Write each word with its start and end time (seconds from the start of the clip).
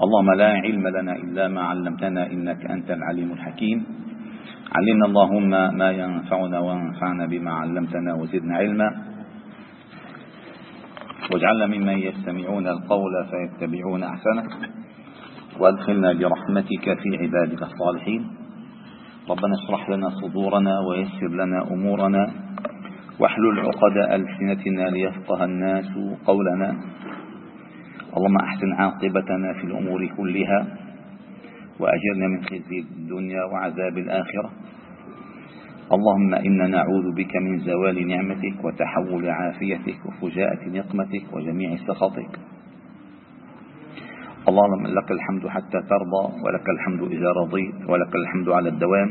اللهم 0.00 0.32
لا 0.32 0.50
علم 0.64 0.88
لنا 0.88 1.12
إلا 1.16 1.48
ما 1.48 1.62
علمتنا 1.62 2.26
إنك 2.26 2.70
أنت 2.70 2.90
العليم 2.90 3.32
الحكيم. 3.32 3.86
علمنا 4.76 5.06
اللهم 5.06 5.50
ما 5.78 5.90
ينفعنا 5.90 6.58
وانفعنا 6.58 7.26
بما 7.26 7.52
علمتنا 7.52 8.14
وزدنا 8.14 8.56
علما. 8.56 8.88
واجعلنا 11.32 11.66
ممن 11.66 11.98
يستمعون 11.98 12.66
القول 12.68 13.12
فيتبعون 13.30 14.02
أحسنه. 14.02 14.44
وأدخلنا 15.60 16.12
برحمتك 16.12 16.84
في 16.84 17.08
عبادك 17.20 17.62
الصالحين. 17.62 18.22
ربنا 19.30 19.54
اشرح 19.64 19.90
لنا 19.90 20.08
صدورنا 20.08 20.74
ويسر 20.88 21.28
لنا 21.28 21.58
أمورنا. 21.70 22.24
واحلل 23.20 23.60
عقد 23.60 23.96
ألسنتنا 24.12 24.82
ليفقه 24.82 25.44
الناس 25.44 25.90
قولنا. 26.26 26.68
اللهم 28.16 28.36
أحسن 28.36 28.72
عاقبتنا 28.72 29.52
في 29.52 29.64
الأمور 29.64 30.06
كلها 30.16 30.60
وأجرنا 31.80 32.26
من 32.28 32.40
خزي 32.44 32.78
الدنيا 32.78 33.42
وعذاب 33.44 33.98
الآخرة. 33.98 34.50
اللهم 35.92 36.34
إنا 36.34 36.66
نعوذ 36.66 37.06
بك 37.16 37.36
من 37.36 37.58
زوال 37.58 38.08
نعمتك 38.08 38.64
وتحول 38.64 39.30
عافيتك 39.30 39.98
وفجاءة 40.06 40.62
نقمتك 40.68 41.24
وجميع 41.32 41.76
سخطك. 41.88 42.32
اللهم 44.48 44.86
لك 44.86 45.08
الحمد 45.10 45.48
حتى 45.48 45.78
ترضى 45.88 46.24
ولك 46.44 46.66
الحمد 46.68 47.02
إذا 47.12 47.30
رضيت 47.32 47.78
ولك 47.88 48.12
الحمد 48.14 48.48
على 48.48 48.68
الدوام. 48.68 49.10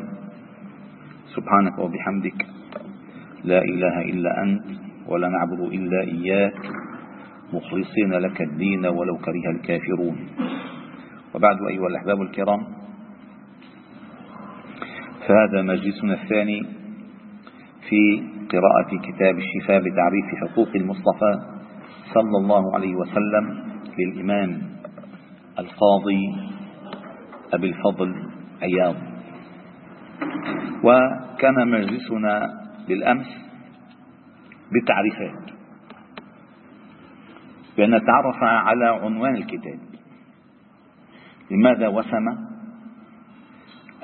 سبحانك 1.35 1.79
وبحمدك. 1.79 2.39
لا 3.43 3.61
إله 3.61 3.95
إلا 4.01 4.43
أنت 4.43 4.65
ولا 5.07 5.27
نعبد 5.29 5.61
إلا 5.73 5.99
إياك. 6.01 6.80
مخلصين 7.53 8.11
لك 8.13 8.41
الدين 8.41 8.85
ولو 8.85 9.17
كره 9.17 9.51
الكافرون. 9.55 10.17
وبعد 11.35 11.57
أيها 11.69 11.87
الأحباب 11.87 12.21
الكرام 12.21 12.59
فهذا 15.27 15.61
مجلسنا 15.61 16.13
الثاني 16.13 16.61
في 17.89 18.23
قراءة 18.51 18.97
كتاب 19.07 19.35
الشفاء 19.37 19.79
بتعريف 19.79 20.25
حقوق 20.41 20.69
المصطفى 20.75 21.33
صلى 22.13 22.37
الله 22.37 22.75
عليه 22.75 22.95
وسلم 22.95 23.63
للإمام 23.99 24.61
القاضي 25.59 26.21
أبي 27.53 27.67
الفضل 27.67 28.15
عياض 28.61 28.95
وكان 30.83 31.67
مجلسنا 31.71 32.49
بالأمس 32.87 33.27
بالتعريفات 34.71 35.50
بأن 37.81 37.95
نتعرف 37.95 38.43
على 38.43 38.85
عنوان 38.85 39.35
الكتاب. 39.35 39.79
لماذا 41.51 41.87
وسم 41.87 42.25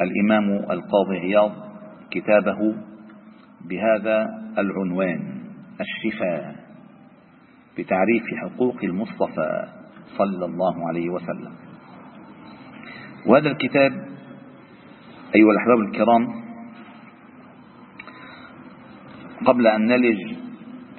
الإمام 0.02 0.50
القاضي 0.72 1.18
عياض 1.20 1.52
كتابه 2.12 2.76
بهذا 3.70 4.26
العنوان؟ 4.58 5.42
الشفاء 5.82 6.56
بتعريف 7.78 8.24
حقوق 8.42 8.78
المصطفى 8.84 9.68
صلى 10.18 10.46
الله 10.46 10.88
عليه 10.88 11.10
وسلم. 11.10 11.54
وهذا 13.26 13.50
الكتاب 13.52 13.92
أيها 15.36 15.52
الأحباب 15.52 15.80
الكرام 15.80 16.28
قبل 19.46 19.68
أن 19.68 19.86
نلج 19.86 20.37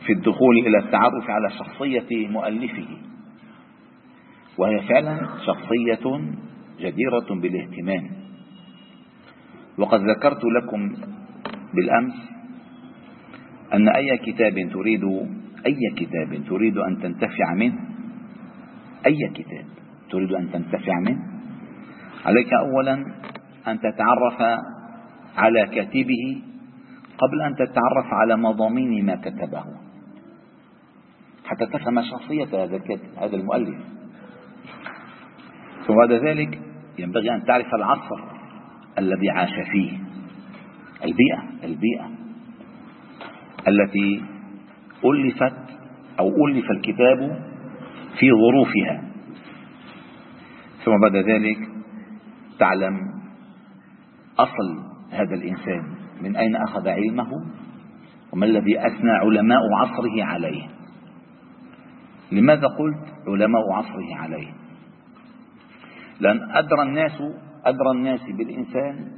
في 0.09 0.14
الدخول 0.14 0.56
إلى 0.67 0.78
التعرف 0.78 1.31
على 1.31 1.51
شخصية 1.51 2.28
مؤلفه. 2.28 2.89
وهي 4.59 4.81
فعلا 4.89 5.28
شخصية 5.47 6.05
جديرة 6.81 7.28
بالاهتمام. 7.42 8.05
وقد 9.79 10.01
ذكرت 10.01 10.45
لكم 10.45 10.92
بالأمس 11.75 12.14
أن 13.74 13.89
أي 13.89 14.18
كتاب 14.18 14.55
تريد 14.73 15.05
أي 15.67 15.80
كتاب 15.97 16.48
تريد 16.48 16.79
أن 16.79 16.98
تنتفع 16.98 17.55
منه 17.55 17.79
أي 19.07 19.18
كتاب 19.35 19.67
تريد 20.11 20.33
أن 20.33 20.51
تنتفع 20.52 21.01
منه 21.01 21.23
عليك 22.24 22.52
أولا 22.52 22.95
أن 23.68 23.79
تتعرف 23.80 24.61
على 25.36 25.67
كاتبه 25.67 26.42
قبل 27.18 27.42
أن 27.42 27.55
تتعرف 27.55 28.07
على 28.13 28.36
مضامين 28.36 29.07
ما 29.07 29.17
كتبه. 29.17 29.64
حتى 31.48 31.67
تفهم 31.67 32.03
شخصية 32.03 32.64
هذا 32.64 32.81
هذا 33.17 33.36
المؤلف. 33.36 33.77
ثم 35.86 35.95
بعد 35.95 36.13
ذلك 36.13 36.61
ينبغي 36.98 37.35
أن 37.35 37.45
تعرف 37.45 37.75
العصر 37.75 38.25
الذي 38.98 39.31
عاش 39.31 39.55
فيه. 39.73 39.98
البيئة 41.05 41.64
البيئة 41.64 42.11
التي 43.69 44.23
ألفت 45.05 45.59
أو 46.19 46.47
ألف 46.47 46.70
الكتاب 46.70 47.42
في 48.19 48.30
ظروفها. 48.30 49.03
ثم 50.85 51.01
بعد 51.03 51.17
ذلك 51.17 51.59
تعلم 52.59 52.98
أصل 54.39 54.89
هذا 55.11 55.35
الإنسان 55.35 55.83
من 56.23 56.36
أين 56.36 56.57
أخذ 56.57 56.89
علمه 56.89 57.30
وما 58.33 58.47
الذي 58.47 58.86
أثنى 58.86 59.11
علماء 59.11 59.61
عصره 59.80 60.25
عليه. 60.25 60.77
لماذا 62.33 62.66
قلت 62.66 63.05
علماء 63.27 63.72
عصره 63.72 64.14
عليه؟ 64.14 64.52
لأن 66.20 66.50
أدرى 66.50 66.83
الناس 66.83 67.22
أدرى 67.64 67.90
الناس 67.94 68.20
بالإنسان 68.39 69.12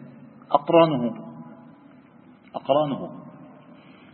أقرانه 0.52 1.14
أقرانه. 2.54 3.20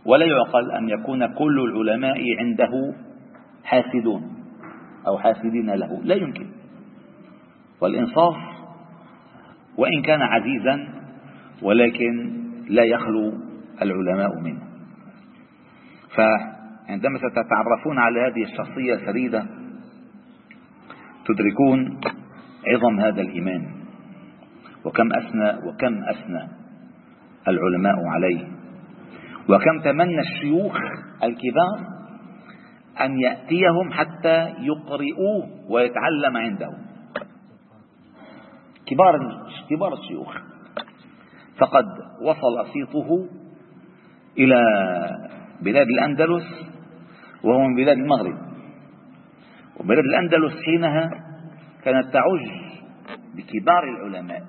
ولا 0.05 0.25
يعقل 0.25 0.71
أن 0.71 0.89
يكون 0.89 1.33
كل 1.33 1.59
العلماء 1.59 2.17
عنده 2.39 2.95
حاسدون 3.63 4.37
أو 5.07 5.17
حاسدين 5.17 5.69
له. 5.69 6.01
لا 6.03 6.15
يمكن. 6.15 6.47
والإنصاف 7.81 8.35
وإن 9.77 10.01
كان 10.01 10.21
عزيزا 10.21 10.87
ولكن 11.61 12.43
لا 12.69 12.83
يخلو 12.83 13.33
العلماء 13.81 14.39
منه. 14.39 14.67
فعندما 16.87 17.19
تتعرفون 17.19 17.99
على 17.99 18.19
هذه 18.19 18.43
الشخصية 18.43 18.93
الفريدة 18.93 19.45
تدركون 21.25 21.99
عظم 22.67 22.99
هذا 22.99 23.21
الإمام 23.21 23.75
وكم 24.85 25.13
أثنى 25.13 25.49
وكم 25.67 26.03
أثنى 26.03 26.47
العلماء 27.47 27.95
عليه 28.05 28.47
وكم 29.49 29.79
تمنى 29.83 30.19
الشيوخ 30.19 30.77
الكبار 31.23 31.97
أن 33.01 33.19
يأتيهم 33.19 33.91
حتى 33.91 34.53
يقرئوه 34.59 35.49
ويتعلم 35.69 36.37
عندهم 36.37 36.77
كبار 38.85 39.19
كبار 39.69 39.93
الشيوخ. 39.93 40.37
فقد 41.59 41.85
وصل 42.21 42.73
صيته 42.73 43.29
إلى 44.37 44.61
بلاد 45.61 45.87
الأندلس 45.87 46.66
وهو 47.47 47.67
من 47.67 47.75
بلاد 47.75 47.97
المغرب. 47.97 48.37
وبلاد 49.79 50.03
الأندلس 50.03 50.53
حينها 50.65 51.09
كانت 51.83 52.13
تعج 52.13 52.49
بكبار 53.35 53.83
العلماء 53.83 54.43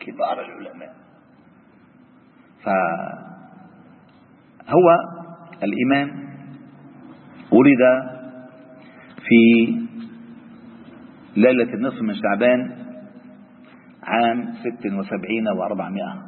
كبار 0.00 0.40
العلماء. 0.40 0.94
فهو 4.64 4.86
الإمام 5.62 6.08
ولد 7.52 7.82
في 9.18 9.40
ليلة 11.36 11.74
النصف 11.74 12.02
من 12.02 12.14
شعبان 12.14 12.60
عام 14.02 14.54
ست 14.54 14.86
وسبعين 14.86 15.48
وأربعمائة 15.48 16.22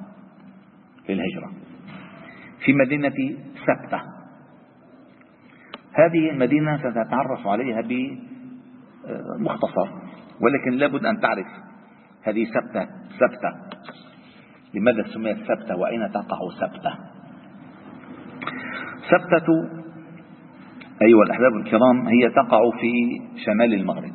للهجرة 1.09 1.53
في 2.65 2.73
مدينة 2.73 3.15
سبتة. 3.67 4.14
هذه 5.95 6.31
المدينة 6.31 6.77
سنتعرف 6.77 7.47
عليها 7.47 7.81
بمختصر 9.39 9.89
ولكن 10.41 10.71
لابد 10.71 11.07
أن 11.07 11.21
تعرف 11.21 11.47
هذه 12.23 12.45
سبتة 12.45 12.87
سبتة. 13.19 13.53
لماذا 14.75 15.03
سميت 15.15 15.37
سبتة؟ 15.37 15.77
وأين 15.77 16.11
تقع 16.11 16.39
سبتة؟ 16.61 16.99
سبتة 19.11 19.47
أيها 21.03 21.23
الأحباب 21.27 21.53
الكرام 21.57 22.09
هي 22.09 22.31
تقع 22.31 22.61
في 22.81 22.93
شمال 23.47 23.75
المغرب. 23.75 24.13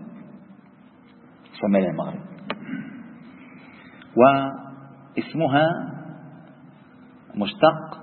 شمال 1.61 1.85
المغرب. 1.85 2.19
واسمها 4.15 5.67
مشتق 7.35 8.01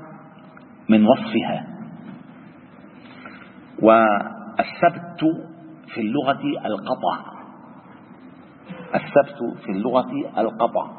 من 0.88 1.06
وصفها. 1.06 1.75
والسبت 3.82 5.20
في 5.94 6.00
اللغة 6.00 6.66
القطع. 6.66 7.36
السبت 8.94 9.62
في 9.64 9.72
اللغة 9.72 10.10
القطع. 10.38 10.90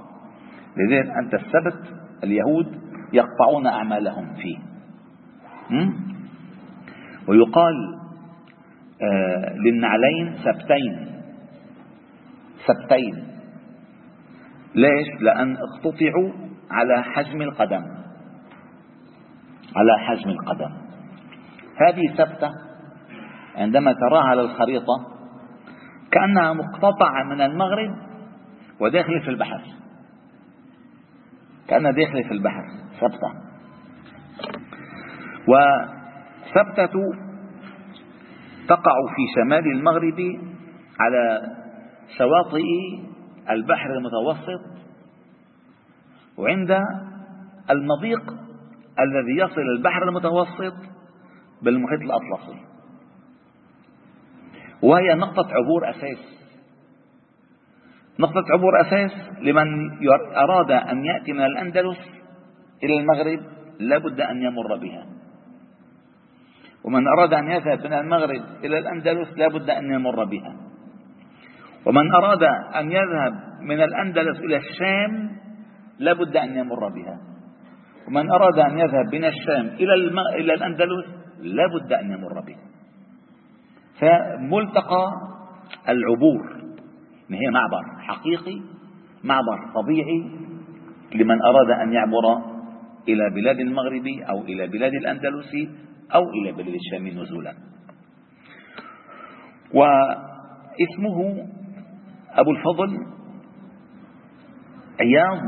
لذلك 0.78 1.10
أنت 1.24 1.34
السبت 1.34 2.00
اليهود 2.24 2.82
يقطعون 3.14 3.68
أعمالهم 3.68 4.34
فيه. 4.34 4.58
ويقال 7.28 7.74
آه 9.02 9.54
للنعلين 9.54 10.36
سبتين 10.44 11.22
سبتين 12.66 13.28
ليش؟ 14.76 15.22
لأن 15.22 15.58
اقتطعوا 15.58 16.32
على 16.72 17.04
حجم 17.04 17.42
القدم. 17.42 17.84
على 19.76 20.00
حجم 20.00 20.30
القدم. 20.30 20.72
هذه 21.88 22.02
سبتة 22.18 22.67
عندما 23.58 23.94
تراها 23.94 24.24
على 24.24 24.42
الخريطة 24.42 25.18
كأنها 26.12 26.54
مقتطعة 26.54 27.24
من 27.24 27.42
المغرب 27.42 27.96
وداخل 28.80 29.22
في 29.22 29.30
البحر. 29.30 29.62
كأنها 31.68 31.92
داخل 31.92 32.24
في 32.24 32.32
البحر 32.32 32.64
سبتة. 33.00 33.34
وسبتة 35.48 36.94
تقع 38.68 38.94
في 39.16 39.24
شمال 39.36 39.72
المغرب 39.72 40.20
على 41.00 41.42
شواطئ 42.18 42.64
البحر 43.50 43.90
المتوسط 43.98 44.78
وعند 46.38 46.78
المضيق 47.70 48.34
الذي 49.00 49.38
يصل 49.38 49.62
البحر 49.78 50.04
المتوسط 50.04 50.76
بالمحيط 51.62 52.02
الأطلسي. 52.02 52.77
وهي 54.82 55.16
نقطة 55.16 55.48
عبور 55.54 55.90
أساس. 55.90 56.38
نقطة 58.20 58.44
عبور 58.54 58.82
أساس 58.82 59.12
لمن 59.42 59.68
أراد 60.36 60.72
أن 60.72 61.06
يأتي 61.06 61.34
من 61.34 61.46
الأندلس 61.46 62.00
إلى 62.84 63.00
المغرب 63.00 63.40
لابد 63.80 64.22
أن 64.22 64.42
يمر 64.42 64.76
بها. 64.78 65.06
ومن 66.84 67.08
أراد 67.08 67.34
أن 67.34 67.48
يذهب 67.48 67.86
من 67.86 67.94
المغرب 67.94 68.44
إلى 68.64 68.78
الأندلس 68.80 69.38
لابد 69.38 69.70
أن 69.70 69.92
يمر 69.92 70.24
بها. 70.24 70.56
ومن 71.86 72.12
أراد 72.14 72.44
أن 72.76 72.92
يذهب 72.92 73.34
من 73.62 73.82
الأندلس 73.82 74.40
إلى 74.40 74.58
الشام 74.58 75.38
لابد 76.00 76.38
أن 76.38 76.58
يمر 76.58 76.90
بها. 76.90 77.18
ومن 78.08 78.32
أراد 78.32 78.60
أن 78.60 78.78
يذهب 78.80 79.16
من 79.16 79.26
الشام 79.26 79.66
إلى 79.66 79.94
إلى 80.36 80.54
الأندلس 80.54 81.06
لابد 81.40 81.94
أن 81.94 82.12
يمر 82.12 82.42
بها. 82.42 82.67
فملتقى 84.00 85.12
العبور. 85.90 86.58
هي 87.32 87.50
معبر؟ 87.52 88.02
حقيقي 88.02 88.62
معبر 89.24 89.72
طبيعي 89.76 90.32
لمن 91.16 91.42
أراد 91.42 91.70
أن 91.82 91.94
يعبر 91.94 92.58
إلى 93.08 93.30
بلاد 93.30 93.60
المغرب 93.60 94.08
أو 94.30 94.42
إلى 94.42 94.68
بلاد 94.68 94.94
الأندلس 94.94 95.52
أو 96.16 96.24
إلى 96.30 96.52
بلاد 96.52 96.74
الشام 96.76 97.08
نزولا. 97.08 97.54
واسمه 99.74 101.48
أبو 102.32 102.52
الفضل 102.52 102.98
عياض 105.02 105.42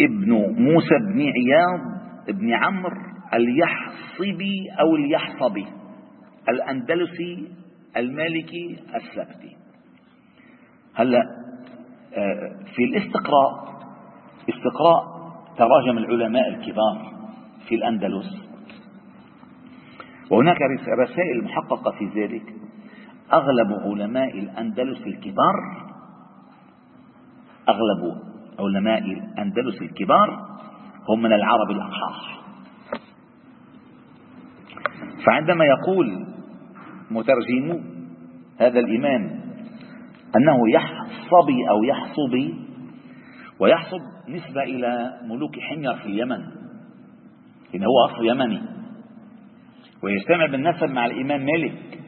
ابن 0.00 0.32
موسى 0.62 0.98
بن 1.12 1.20
عياض 1.20 1.80
بن 2.28 2.52
عمرو 2.52 3.00
اليحصبي 3.34 4.54
أو 4.80 4.96
اليحصبي. 4.96 5.66
الأندلسي 6.48 7.48
المالكي 7.96 8.78
السبتي. 8.94 9.56
هلا 10.94 11.22
آه، 12.16 12.64
في 12.74 12.84
الاستقراء 12.84 13.66
استقراء 14.48 15.16
تراجم 15.58 15.98
العلماء 15.98 16.48
الكبار 16.48 17.12
في 17.68 17.74
الأندلس. 17.74 18.46
وهناك 20.30 20.58
رسائل 20.98 21.44
محققة 21.44 21.90
في 21.98 22.20
ذلك. 22.20 22.54
أغلب 23.32 23.72
علماء 23.72 24.38
الأندلس 24.38 25.06
الكبار 25.06 25.86
أغلب 27.68 28.22
علماء 28.58 28.98
الأندلس 28.98 29.82
الكبار 29.82 30.46
هم 31.08 31.22
من 31.22 31.32
العرب 31.32 31.70
الأقحاح 31.70 32.40
فعندما 35.26 35.64
يقول 35.64 36.26
مترجمو 37.10 37.80
هذا 38.60 38.78
الإمام 38.78 39.40
أنه 40.36 40.70
يحصبي 40.70 41.68
أو 41.70 41.84
يحصبي 41.84 42.54
ويحصب 43.60 44.00
نسبة 44.28 44.62
إلى 44.62 45.20
ملوك 45.24 45.60
حمير 45.60 45.96
في 45.96 46.06
اليمن 46.06 46.40
إن 47.74 47.84
هو 47.84 48.04
أصل 48.04 48.26
يمني. 48.26 48.62
ويجتمع 50.02 50.46
بالنسب 50.46 50.90
مع 50.90 51.06
الإمام 51.06 51.44
مالك 51.44 52.00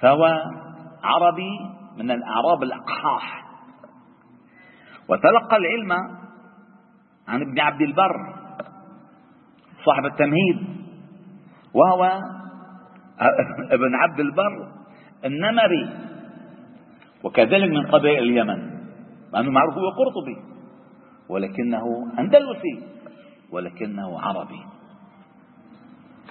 فهو 0.00 0.24
عربي 1.02 1.58
من 1.96 2.10
الأعراب 2.10 2.62
الأقحاح. 2.62 3.44
وتلقى 5.08 5.56
العلم 5.56 5.92
عن 7.28 7.42
ابن 7.42 7.60
عبد 7.60 7.80
البر 7.82 8.34
صاحب 9.84 10.04
التمهيد 10.04 10.78
وهو 11.74 12.20
ابن 13.70 13.94
عبد 13.94 14.20
البر 14.20 14.72
النمري 15.24 15.88
وكذلك 17.24 17.70
من 17.70 17.86
قبائل 17.86 18.22
اليمن 18.22 18.78
لأنه 19.32 19.50
معروف 19.50 19.74
هو 19.74 19.90
قرطبي 19.90 20.36
ولكنه 21.28 21.84
أندلسي 22.18 22.98
ولكنه 23.52 24.20
عربي. 24.20 24.60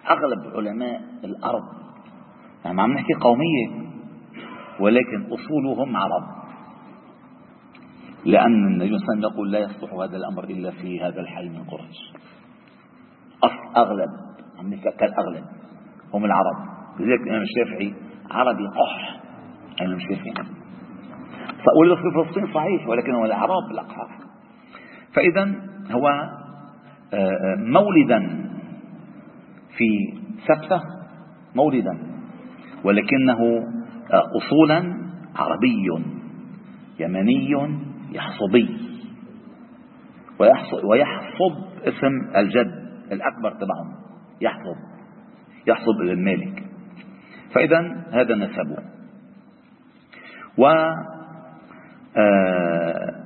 أغلب 0.09 0.55
علماء 0.55 1.01
الأرض 1.23 1.63
يعني 2.65 2.81
عم 2.81 2.91
نحكي 2.91 3.13
قومية 3.13 3.87
ولكن 4.79 5.33
أصولهم 5.33 5.97
عرب. 5.97 6.37
لأن 8.25 8.67
النبي 8.67 8.97
صلى 8.97 8.97
الله 8.97 9.09
عليه 9.09 9.19
وسلم 9.19 9.33
يقول 9.33 9.51
لا 9.51 9.59
يصلح 9.59 9.93
هذا 9.93 10.17
الأمر 10.17 10.43
إلا 10.43 10.71
في 10.71 11.01
هذا 11.01 11.21
الحي 11.21 11.49
من 11.49 11.63
قريش. 11.63 11.97
أغلب 13.77 14.09
عم 14.59 14.75
كالأغلب 14.99 15.45
هم 16.13 16.25
العرب. 16.25 16.76
لذلك 16.99 17.21
الإمام 17.21 17.41
الشافعي 17.41 17.93
عربي 18.31 18.63
قح. 18.67 19.19
الإمام 19.81 19.97
الشافعي. 19.97 20.33
فأقول 21.65 21.97
في 21.97 22.11
فلسطين 22.15 22.53
صحيح 22.53 22.87
ولكن 22.87 23.13
هو 23.13 23.25
الأعراب 23.25 23.71
الأقحاف 23.71 24.09
فإذا 25.13 25.55
هو 25.91 26.07
آه، 27.13 27.17
آه، 27.17 27.55
مولدا 27.55 28.19
في 29.77 30.19
سبتة 30.47 30.81
مولدا. 31.55 31.97
ولكنه 32.83 33.39
آه، 34.13 34.23
أصولا 34.37 34.93
عربي 35.35 35.87
يمني 36.99 37.51
يحصبي. 38.11 38.77
ويحصب, 40.39 40.83
ويحصب 40.83 41.83
اسم 41.83 42.37
الجد 42.37 42.87
الأكبر 43.11 43.51
تبعهم. 43.51 43.93
يحصب. 44.41 44.77
يحصب 45.67 46.01
ابن 46.01 46.23
مالك. 46.23 46.56
فإذا 47.53 48.05
هذا 48.11 48.35
نسبه 48.35 48.77
و 50.57 50.65
آه، 52.17 53.23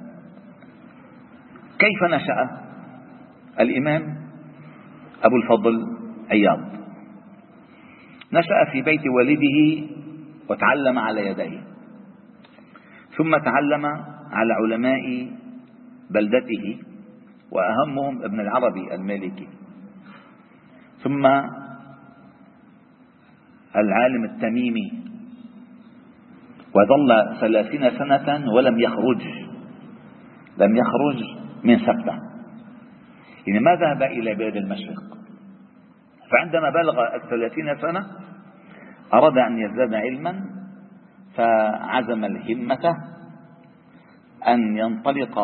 كيف 1.80 2.04
نشأ؟ 2.04 2.62
الإمام 3.60 4.18
أبو 5.24 5.36
الفضل 5.36 5.98
عياض 6.32 6.60
نشأ 8.34 8.72
في 8.72 8.82
بيت 8.82 9.02
والده 9.08 9.88
وتعلم 10.50 11.00
على 11.00 11.28
يديه. 11.28 11.62
ثم 13.18 13.38
تعلم 13.38 13.86
على 14.32 14.54
علماء 14.54 15.32
بلدته 16.10 16.78
وأهمهم 17.52 18.24
ابن 18.24 18.40
العربي 18.40 18.96
المالكي. 18.96 19.48
ثم 21.04 21.28
العالم 23.76 24.24
التميمي. 24.24 24.92
وظل 26.76 27.38
ثلاثين 27.40 27.90
سنة 27.90 28.52
ولم 28.54 28.80
يخرج. 28.80 29.22
لم 30.58 30.76
يخرج 30.76 31.24
من 31.64 31.80
سبتة. 31.80 32.32
يعني 33.48 33.60
ما 33.60 33.76
ذهب 33.76 34.04
إلى 34.04 34.36
بلاد 34.36 34.56
المشرق. 34.56 35.04
فعندما 36.32 36.70
بلغ 36.70 37.16
الثلاثين 37.16 37.76
سنة 37.82 38.06
أراد 39.14 39.38
أن 39.38 39.58
يزداد 39.58 39.94
علما 39.94 40.46
فعزم 41.36 42.26
الهمة 42.26 42.96
أن 44.48 44.78
ينطلق 44.78 45.40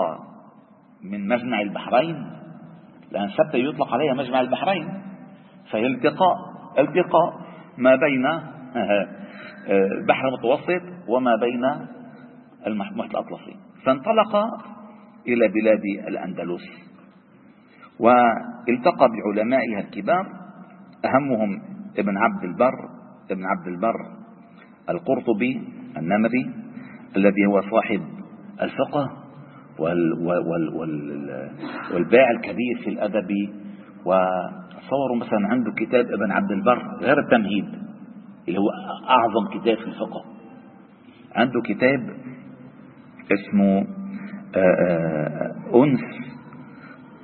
من 1.03 1.27
مجمع 1.27 1.61
البحرين. 1.61 2.25
لأن 3.11 3.29
سبتة 3.29 3.57
يطلق 3.57 3.93
عليها 3.93 4.13
مجمع 4.13 4.41
البحرين. 4.41 5.01
فهي 5.71 5.87
التقاء. 5.87 6.35
التقاء 6.79 7.46
ما 7.77 7.95
بين 7.95 8.25
البحر 9.69 10.27
المتوسط 10.27 11.07
وما 11.07 11.35
بين 11.35 11.63
المحيط 12.67 12.95
الأطلسي. 12.95 13.55
فانطلق 13.85 14.35
إلى 15.27 15.47
بلاد 15.47 16.07
الأندلس 16.07 16.63
والتقى 17.99 19.07
بعلمائها 19.09 19.79
الكبار. 19.79 20.25
أهمهم 21.05 21.61
ابن 21.97 22.17
عبد 22.17 22.43
البر 22.43 22.73
ابن 23.31 23.45
عبد 23.45 23.67
البر 23.67 23.95
القرطبي 24.89 25.61
النمري 25.97 26.53
الذي 27.15 27.45
هو 27.45 27.61
صاحب 27.61 28.01
الفقه 28.61 29.11
وال 29.79 30.13
وال 30.27 30.69
وال 30.75 31.51
والباع 31.93 32.31
الكبير 32.31 32.77
في 32.83 32.89
الأدب 32.89 33.27
وصوروا 34.87 35.17
مثلا 35.17 35.47
عنده 35.47 35.71
كتاب 35.71 36.05
ابن 36.05 36.31
عبد 36.31 36.51
البر 36.51 36.97
غير 37.01 37.19
التمهيد 37.19 37.65
اللي 38.47 38.59
هو 38.59 38.69
أعظم 39.09 39.59
كتاب 39.59 39.77
في 39.77 39.87
الفقه. 39.87 40.23
عنده 41.35 41.61
كتاب 41.65 41.99
اسمه 43.31 43.87
آه، 44.55 44.59
آه، 44.59 45.83
أنس 45.83 45.99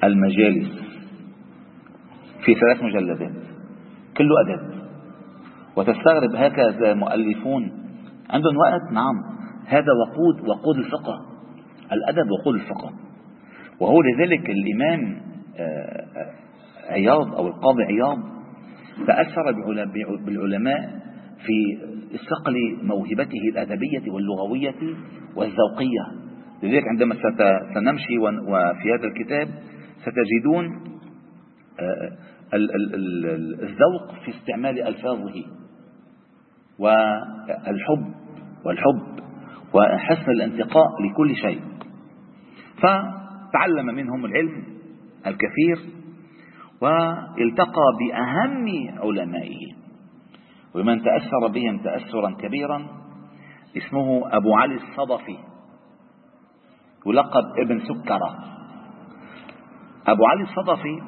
المجالس 0.03 0.71
في 2.45 2.55
ثلاث 2.55 2.83
مجلدات 2.83 3.43
كله 4.17 4.35
أدب 4.45 4.73
وتستغرب 5.75 6.35
هكذا 6.35 6.93
مؤلفون. 6.93 7.71
عندهم 8.29 8.57
وقت؟ 8.57 8.91
نعم. 8.91 9.15
هذا 9.65 9.91
وقود 10.01 10.49
وقود 10.49 10.77
الفقه. 10.77 11.19
الأدب 11.91 12.31
وقود 12.31 12.55
الفقه. 12.55 12.91
وهو 13.79 14.01
لذلك 14.01 14.49
الإمام 14.49 15.21
آه، 15.59 16.42
عياض 16.89 17.35
أو 17.35 17.47
القاضي 17.47 17.83
عياض 17.83 18.17
تأثر 19.07 19.51
بالعلماء 20.25 21.03
في 21.45 21.77
صقل 22.17 22.77
موهبته 22.81 23.41
الأدبية 23.51 24.11
واللغوية 24.11 24.95
والذوقية. 25.35 26.23
لذلك 26.63 26.83
عندما 26.87 27.15
سنمشي 27.73 28.17
وفي 28.19 28.93
هذا 28.93 29.07
الكتاب 29.07 29.47
ستجدون 30.01 30.65
آه، 31.79 32.11
الذوق 33.63 34.23
في 34.25 34.31
استعمال 34.31 34.81
ألفاظه 34.81 35.43
والحب 36.79 38.13
والحب 38.65 39.23
وحسن 39.73 40.31
الانتقاء 40.31 40.87
لكل 41.01 41.35
شيء. 41.35 41.61
فتعلم 42.77 43.85
منهم 43.85 44.25
العلم 44.25 44.63
الكثير 45.27 46.02
والتقى 46.83 47.87
بأهم 47.99 48.67
علمائه. 48.99 49.59
ومن 50.75 51.01
تأثر 51.03 51.47
بهم 51.53 51.77
تأثرا 51.77 52.35
كبيرا 52.39 52.85
اسمه 53.77 54.35
أبو 54.37 54.55
علي 54.55 54.75
الصدفي 54.75 55.37
يلقب 57.07 57.43
ابن 57.59 57.79
سكرة. 57.79 58.29
أبو 60.07 60.25
علي 60.25 60.43
الصدفي 60.43 61.01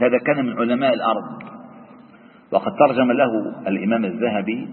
هذا 0.00 0.18
كان 0.26 0.44
من 0.44 0.58
علماء 0.58 0.94
الأرض 0.94 1.42
وقد 2.52 2.72
ترجم 2.78 3.12
له 3.12 3.32
الإمام 3.68 4.04
الذهبي 4.04 4.68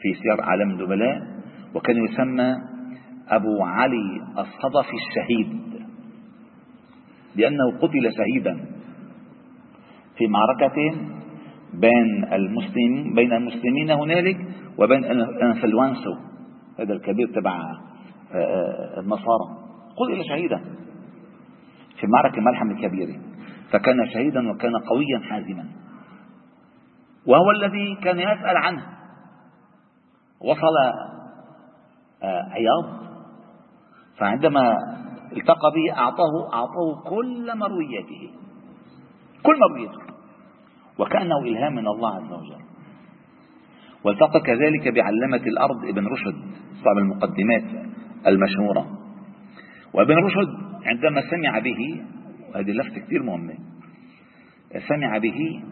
في 0.00 0.14
سير 0.14 0.42
عالم 0.42 0.70
النبلاء 0.70 1.18
وكان 1.74 2.04
يسمى 2.04 2.54
أبو 3.28 3.62
علي 3.62 4.22
الصدفي 4.38 4.96
الشهيد 4.96 5.66
لأنه 7.36 7.78
قتل 7.78 8.10
شهيدا. 8.16 8.75
في 10.16 10.26
معركة 10.26 10.74
بين 11.74 12.32
المسلمين 12.32 13.14
بين 13.14 13.32
المسلمين 13.32 13.90
هنالك 13.90 14.36
وبين 14.78 15.04
انفلونسو 15.42 16.14
هذا 16.78 16.92
الكبير 16.92 17.28
تبع 17.34 17.60
آه، 18.32 18.36
آه، 18.36 19.00
النصارى. 19.00 19.46
قتل 19.96 20.24
شهيدا 20.28 20.58
في 21.96 22.04
المعركة 22.04 22.38
الملحمة 22.38 22.72
الكبيرة. 22.72 23.20
فكان 23.72 24.06
شهيدا 24.14 24.50
وكان 24.50 24.72
قويا 24.76 25.18
حازما. 25.30 25.64
وهو 27.26 27.50
الذي 27.50 27.94
كان 28.04 28.18
يسأل 28.18 28.56
عنه. 28.56 28.86
وصل 30.40 30.76
آه، 32.22 32.42
عياض. 32.50 33.06
فعندما 34.18 34.76
التقى 35.32 35.70
به 35.74 35.98
أعطاه 35.98 36.54
أعطاه 36.54 37.10
كل 37.10 37.58
مروياته. 37.58 38.45
كل 39.42 39.54
مروياته 39.70 40.00
وكأنه 40.98 41.38
إلهام 41.38 41.74
من 41.74 41.86
الله 41.86 42.14
عز 42.14 42.32
وجل. 42.32 42.64
والتقى 44.04 44.40
كذلك 44.40 44.88
بعلمة 44.88 45.46
الأرض 45.46 45.84
ابن 45.88 46.06
رشد 46.06 46.36
صاحب 46.84 46.98
المقدمات 46.98 47.64
المشهورة. 48.26 48.86
وابن 49.94 50.14
رشد 50.14 50.48
عندما 50.84 51.22
سمع 51.30 51.58
به 51.58 52.02
وهذه 52.54 52.70
لفتة 52.70 53.00
كثير 53.00 53.22
مهمة 53.22 53.54
سمع 54.88 55.18
به 55.18 55.62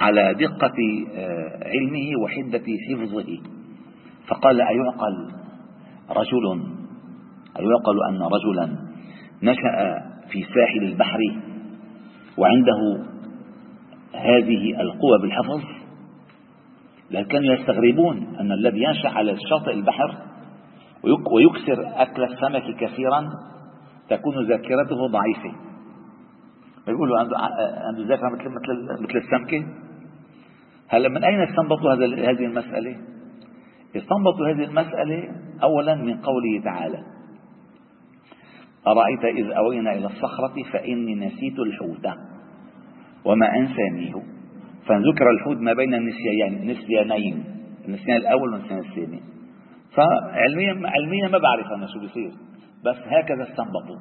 على 0.00 0.34
دقة 0.34 1.06
آه، 1.14 1.68
علمه 1.68 2.22
وحدة 2.24 2.64
حفظه. 2.90 3.38
فقال 4.26 4.60
أيعقل 4.60 5.32
رجل 6.10 6.62
أيعقل 7.58 7.98
أن 8.08 8.22
رجلا 8.22 8.78
نشأ 9.42 10.02
في 10.28 10.42
ساحل 10.42 10.82
البحر 10.82 11.18
وعنده 12.38 13.06
هذه 14.14 14.80
القوة 14.80 15.18
بالحفظ 15.22 15.60
كانوا 17.10 17.54
يستغربون 17.54 18.36
أن 18.40 18.52
الذي 18.52 18.82
ينشأ 18.82 19.08
على 19.08 19.36
شاطئ 19.50 19.72
البحر 19.72 20.14
ويكسر 21.32 22.02
أكل 22.02 22.24
السمك 22.24 22.76
كثيرا 22.80 23.26
تكون 24.08 24.48
ذاكرته 24.48 25.06
ضعيفة 25.06 25.66
يقولوا 26.88 27.18
عنده 27.18 27.36
عنده 27.86 28.08
ذاكرة 28.08 28.28
مثل 28.28 28.48
مثل 28.48 29.02
مثل 29.02 29.18
السمكة 29.18 29.66
هلا 30.88 31.08
من 31.08 31.24
أين 31.24 31.40
استنبطوا 31.40 31.92
هذه 32.30 32.46
المسألة؟ 32.46 32.96
استنبطوا 33.96 34.48
هذه 34.48 34.64
المسألة 34.64 35.28
أولا 35.62 35.94
من 35.94 36.16
قوله 36.16 36.62
تعالى 36.64 37.15
أرأيت 38.86 39.24
إذ 39.24 39.50
أوينا 39.52 39.92
إلى 39.92 40.06
الصخرة 40.06 40.54
فإني 40.72 41.14
نسيت 41.14 41.58
الحوت. 41.58 42.06
وما 43.24 43.56
أنسانيه 43.56 44.12
فذكر 44.86 45.30
الحوت 45.30 45.56
ما 45.56 45.72
بين 45.72 45.94
النسيانين 45.94 46.70
نسيانين. 46.70 47.44
النسيان 47.88 48.16
الأول 48.16 48.52
والنسيان 48.52 48.78
الثاني. 48.78 49.20
فعلميا 49.94 50.90
علميا 50.90 51.28
ما 51.28 51.38
بعرف 51.38 51.66
أنا 51.76 51.86
شو 51.86 52.00
بيصير. 52.00 52.30
بس 52.84 52.96
هكذا 52.96 53.42
استنبطوا. 53.42 53.98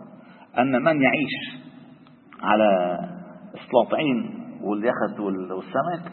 أن 0.59 0.83
من 0.83 1.01
يعيش 1.01 1.35
على 2.41 2.99
السلاطعين 3.53 4.29
واليخت 4.63 5.19
والسمك 5.19 6.11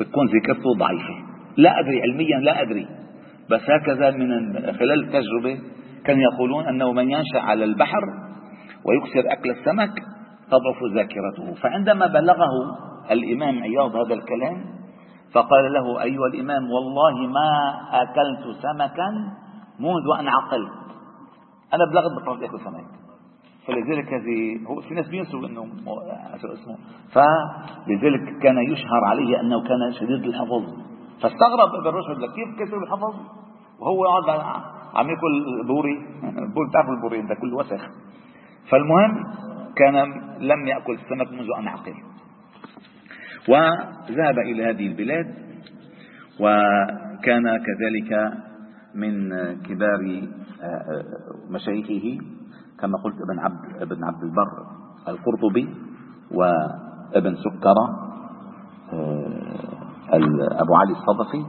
بتكون 0.00 0.26
ذاكرته 0.26 0.74
ضعيفة. 0.78 1.14
لا 1.56 1.80
أدري 1.80 2.02
علميا 2.02 2.38
لا 2.38 2.62
أدري. 2.62 2.86
بس 3.50 3.70
هكذا 3.70 4.10
من 4.10 4.52
خلال 4.72 5.04
التجربة 5.04 5.58
كانوا 6.04 6.22
يقولون 6.32 6.66
أنه 6.66 6.92
من 6.92 7.10
ينشأ 7.10 7.40
على 7.40 7.64
البحر 7.64 8.02
ويكسر 8.84 9.32
أكل 9.32 9.50
السمك 9.50 9.92
تضعف 10.46 10.94
ذاكرته. 10.94 11.54
فعندما 11.62 12.06
بلغه 12.06 12.50
الإمام 13.10 13.62
عياض 13.62 13.96
هذا 13.96 14.14
الكلام 14.14 14.64
فقال 15.34 15.72
له 15.72 16.02
أيها 16.02 16.26
الإمام 16.34 16.62
والله 16.70 17.26
ما 17.26 17.50
أكلت 18.02 18.56
سمكا 18.62 19.08
منذ 19.80 20.20
أن 20.20 20.28
عقلت. 20.28 20.72
أنا 21.74 21.84
بلغت 21.84 22.22
بطلت 22.22 22.42
أكل 22.42 22.60
سمك. 22.60 23.02
فلذلك 23.66 24.08
هذه 24.14 24.66
هو 24.66 24.80
في 24.80 24.94
ناس 24.94 25.08
بينسوا 25.08 25.40
إنه 25.40 25.66
اسمه. 26.44 26.76
فلذلك 27.14 28.42
كان 28.42 28.58
يشهر 28.72 29.04
عليه 29.04 29.40
أنه 29.40 29.62
كان 29.62 29.92
شديد 30.00 30.24
الحفظ. 30.24 30.64
فاستغرب 31.22 31.74
ابن 31.80 31.96
رشد 31.96 32.20
كيف 32.34 32.48
كثر 32.58 32.82
الحفظ؟ 32.82 33.14
وهو 33.80 34.04
يقعد 34.04 34.40
عم 34.94 35.06
ياكل 35.10 35.66
بوري 35.66 35.96
بور 36.54 36.68
بتعرف 36.68 36.88
البوري 36.88 37.22
ده 37.22 37.34
كله 37.34 37.56
وسخ. 37.56 37.82
فالمهم 38.70 39.24
كان 39.76 39.96
لم 40.40 40.66
يأكل 40.66 40.92
السمك 40.94 41.32
منذ 41.32 41.48
أن 41.58 41.68
عقل. 41.68 41.94
وذهب 43.48 44.38
إلى 44.38 44.70
هذه 44.70 44.86
البلاد 44.86 45.26
وكان 46.40 47.44
كذلك 47.66 48.32
من 48.94 49.28
كبار 49.62 50.22
مشايخه 51.50 52.18
كما 52.80 52.98
قلت 53.04 53.14
ابن 53.14 53.38
عبد 53.38 53.82
ابن 53.82 54.04
عبد 54.04 54.22
البر 54.22 54.52
القرطبي 55.08 55.68
وابن 56.30 57.34
سكرة 57.36 58.12
آه، 58.92 60.62
أبو 60.62 60.74
علي 60.74 60.92
الصدفي 60.92 61.42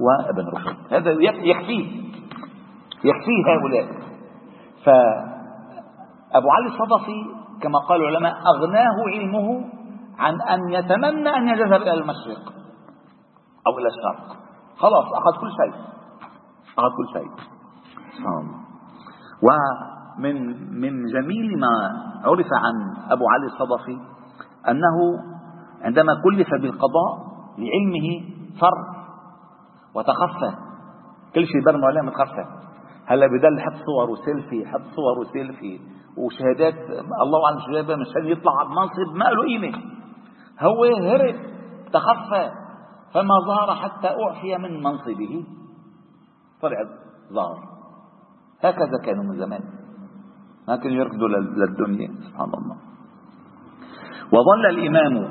وابن 0.00 0.46
رشد. 0.56 0.76
هذا 0.92 1.10
يكفيه. 1.20 2.09
يكفيه 3.04 3.44
هؤلاء. 3.46 3.86
فأبو 4.84 6.50
علي 6.50 6.66
الصدفي 6.66 7.40
كما 7.62 7.78
قال 7.88 8.00
العلماء 8.00 8.34
أغناه 8.56 8.96
علمه 9.14 9.64
عن 10.18 10.40
أن 10.40 10.72
يتمنى 10.72 11.28
أن 11.28 11.48
يذهب 11.48 11.82
إلى 11.82 11.92
المشرق 11.92 12.52
أو 13.66 13.78
إلى 13.78 13.88
الشرق. 13.88 14.36
خلاص 14.76 15.04
أخذ 15.04 15.40
كل 15.40 15.50
شيء. 15.50 15.74
أخذ 16.78 16.88
كل 16.96 17.08
شيء. 17.12 17.30
الله 18.18 18.60
ومن 19.42 20.36
من 20.80 21.06
جميل 21.06 21.60
ما 21.60 21.72
عرف 22.24 22.46
عن 22.52 22.74
أبو 23.10 23.24
علي 23.28 23.46
الصدفي 23.46 23.98
أنه 24.68 24.96
عندما 25.82 26.12
كلف 26.24 26.48
بالقضاء 26.62 27.30
لعلمه 27.58 28.08
فر 28.60 28.76
وتخفى. 29.94 30.56
كل 31.34 31.46
شيء 31.46 31.64
برموا 31.66 31.88
عليه 31.88 32.00
متخفى. 32.00 32.44
هلا 33.10 33.26
بدل 33.26 33.60
حط 33.60 33.72
صور 33.86 34.10
وسيلفي 34.10 34.66
حط 34.66 34.80
صور 34.96 35.18
وسيلفي 35.18 35.80
وشهادات 36.16 36.74
الله 37.22 37.44
اعلم 37.46 37.58
شهادات 37.66 37.98
مشان 37.98 38.26
يطلع 38.26 38.62
بمنصب 38.62 39.14
ما 39.14 39.24
له 39.24 39.42
قيمة. 39.42 39.78
هو 40.60 40.84
هرب 40.84 41.36
تخفى 41.92 42.50
فما 43.14 43.34
ظهر 43.46 43.74
حتى 43.74 44.08
اعفي 44.08 44.56
من 44.58 44.82
منصبه. 44.82 45.44
طلع 46.62 46.76
ظهر. 47.32 47.58
هكذا 48.64 48.98
كانوا 49.04 49.24
من 49.24 49.38
زمان. 49.38 49.60
ما 50.68 50.76
كانوا 50.76 50.96
يركضوا 50.96 51.28
للدنيا 51.28 52.08
سبحان 52.08 52.48
الله. 52.48 52.76
وظل 54.32 54.66
الإمام 54.66 55.30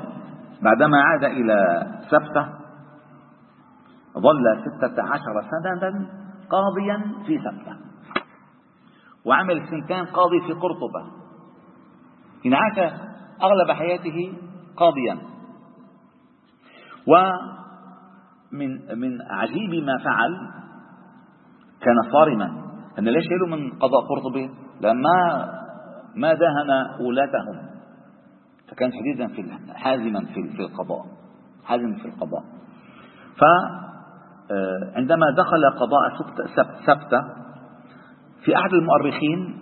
بعدما 0.62 1.00
عاد 1.02 1.24
إلى 1.24 1.86
سبتة 2.10 2.48
ظل 4.18 4.44
ستة 4.64 5.02
عشر 5.02 5.34
سنة 5.50 6.19
قاضيا 6.50 7.24
في 7.26 7.38
سبتة 7.38 7.76
وعمل 9.24 9.68
سنتين 9.68 10.04
قاضي 10.04 10.40
في 10.46 10.52
قرطبة. 10.52 11.02
إن 12.46 12.54
عاش 12.54 12.78
أغلب 13.42 13.70
حياته 13.70 14.32
قاضيا. 14.76 15.18
ومن 17.06 18.70
من 18.98 19.22
عجيب 19.30 19.84
ما 19.84 19.98
فعل 20.04 20.32
كان 21.80 21.96
صارما. 22.12 22.70
أن 22.98 23.08
ليش 23.08 23.26
له 23.40 23.46
من 23.56 23.70
قضاء 23.70 24.00
قرطبة 24.08 24.50
لما 24.80 25.48
ما 26.16 26.34
دهن 26.34 26.70
ولاتهم 27.06 27.70
فكان 28.68 28.90
شديدا 28.92 29.26
في 29.26 29.42
حازما 29.74 30.24
في 30.24 30.60
القضاء. 30.60 31.06
حازما 31.64 31.96
في 31.96 32.08
القضاء. 32.08 32.44
فعندما 33.36 33.89
آه، 34.50 35.00
دخل 35.36 35.70
قضاء 35.80 36.10
سبتة 36.86 37.20
في 38.44 38.56
أحد 38.56 38.72
المؤرخين 38.72 39.58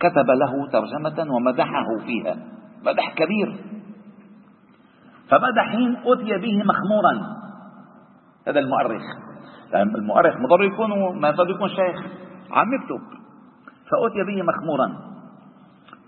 كتب 0.00 0.30
له 0.30 0.70
ترجمة 0.72 1.34
ومدحه 1.34 1.86
فيها 2.06 2.36
مدح 2.84 3.14
كبير. 3.14 3.56
فمدح 5.28 5.68
حين 5.70 5.96
أتي 5.96 6.38
به 6.38 6.58
مخمورا. 6.64 7.36
هذا 8.48 8.60
المؤرخ. 8.60 9.02
المؤرخ 9.74 10.36
مضر 10.36 10.64
يكون 10.64 11.20
ما 11.20 11.28
يكون 11.28 11.68
شيخ 11.68 12.04
عم 12.52 12.74
يكتب. 12.74 13.00
فأتي 13.90 14.24
به 14.26 14.42
مخمورا. 14.42 14.92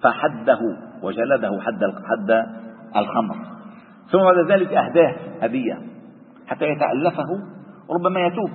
فحده 0.02 0.60
وجلده 1.02 1.60
حد 1.60 1.84
حد 1.84 2.46
الخمر. 2.96 3.36
ثم 4.12 4.18
بعد 4.18 4.50
ذلك 4.50 4.72
أهداه 4.72 5.14
هدية 5.42 5.78
حتى 6.46 6.64
يتألفه 6.64 7.55
ربما 7.90 8.20
يتوب. 8.20 8.50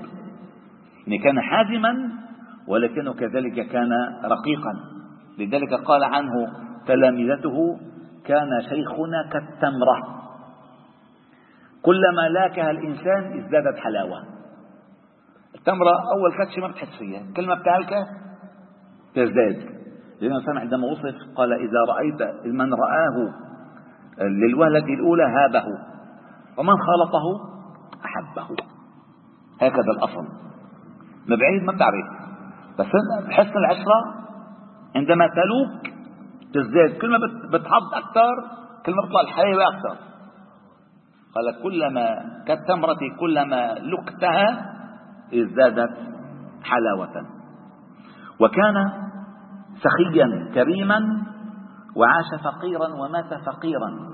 يعني 1.07 1.17
كان 1.23 1.41
حازما 1.41 2.09
ولكنه 2.67 3.13
كذلك 3.13 3.67
كان 3.67 3.89
رقيقا. 4.23 4.73
لذلك 5.39 5.73
قال 5.73 6.03
عنه 6.03 6.31
تلامذته 6.87 7.79
كان 8.25 8.49
شيخنا 8.61 9.29
كالتمرة. 9.31 10.21
كلما 11.81 12.29
لاكها 12.29 12.71
الإنسان 12.71 13.39
ازدادت 13.39 13.77
حلاوة. 13.77 14.23
التمرة 15.55 15.91
أول 15.91 16.45
كتشة 16.45 16.61
ما 16.61 16.67
بتحس 16.67 16.99
فيها. 16.99 17.23
كل 17.35 17.47
ما 17.47 17.55
تزداد. 19.15 19.81
لأن 20.21 20.31
الإنسان 20.31 20.57
عندما 20.57 20.87
وصف 20.87 21.35
قال 21.35 21.53
إذا 21.53 21.79
رأيت 21.89 22.45
من 22.45 22.73
رآه 22.73 23.33
للوهلة 24.21 24.85
الأولى 24.93 25.23
هابه 25.23 25.65
ومن 26.57 26.73
خالطه 26.77 27.23
أحبه. 28.05 28.55
هكذا 29.61 29.91
الأصل. 29.97 30.27
من 31.27 31.37
بعيد 31.37 31.63
ما 31.63 31.73
بتعرف. 31.73 32.05
بس 32.79 32.85
حسن 33.29 33.57
العشرة 33.57 33.99
عندما 34.95 35.27
تلوك 35.27 35.93
تزداد. 36.53 37.01
كل 37.01 37.11
ما 37.11 37.17
بتحض 37.53 37.93
أكثر 37.93 38.35
كل 38.85 38.91
ما 38.91 39.01
بتطلع 39.05 39.21
الحلاوة 39.21 39.63
أكثر. 39.75 39.97
قال 41.35 41.63
كلما 41.63 42.05
كالتمرة 42.47 42.99
كلما 43.19 43.73
لكتها 43.73 44.71
ازدادت 45.33 45.97
حلاوة. 46.63 47.25
وكان 48.39 48.73
سخيا 49.83 50.51
كريما 50.53 50.99
وعاش 51.95 52.25
فقيرا 52.43 52.87
ومات 52.87 53.33
فقيرا. 53.45 54.11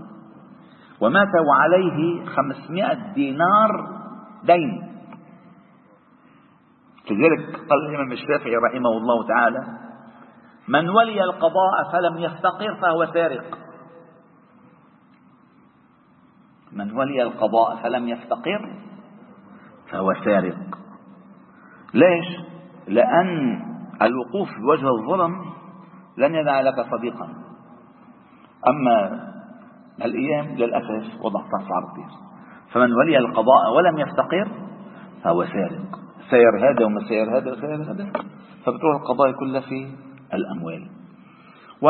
ومات 1.02 1.34
وعليه 1.50 2.26
خمسمائة 2.26 3.14
دينار 3.14 3.70
دين. 4.44 4.97
لذلك 7.12 7.56
قال 7.70 7.90
الإمام 7.90 8.12
الشافعي 8.12 8.56
رحمه 8.56 8.90
الله 8.90 9.28
تعالى 9.28 9.60
من 10.68 10.90
ولي 10.90 11.24
القضاء 11.24 11.92
فلم 11.92 12.18
يفتقر 12.18 12.76
فهو 12.82 13.06
سارق. 13.06 13.58
من 16.72 16.98
ولي 16.98 17.24
القضاء 17.24 17.84
فلم 17.84 18.08
يفتقر 18.08 18.76
فهو 19.92 20.14
سارق. 20.14 20.58
ليش؟ 21.94 22.26
لأن 22.88 23.62
الوقوف 24.02 24.50
بوجه 24.62 24.90
الظلم 24.90 25.46
لن 26.18 26.36
يدع 26.36 26.62
لك 26.62 26.76
صديقا. 26.92 27.34
أما 28.68 29.28
الأيام 30.06 30.46
للأسف 30.46 31.22
وضع 31.22 31.42
صعب 31.50 32.10
فمن 32.72 32.94
ولي 32.94 33.18
القضاء 33.18 33.74
ولم 33.76 33.98
يفتقر 33.98 34.48
فهو 35.24 35.46
سارق. 35.46 35.97
سير 36.30 36.70
هذا 36.70 36.86
ومسير 36.86 37.38
هذا 37.38 37.52
وسير 37.52 37.76
هذا. 37.76 38.12
فبتروح 38.66 39.02
القضايا 39.02 39.32
كلها 39.32 39.62
في 39.62 39.88
الأموال. 40.34 40.90
و 41.82 41.88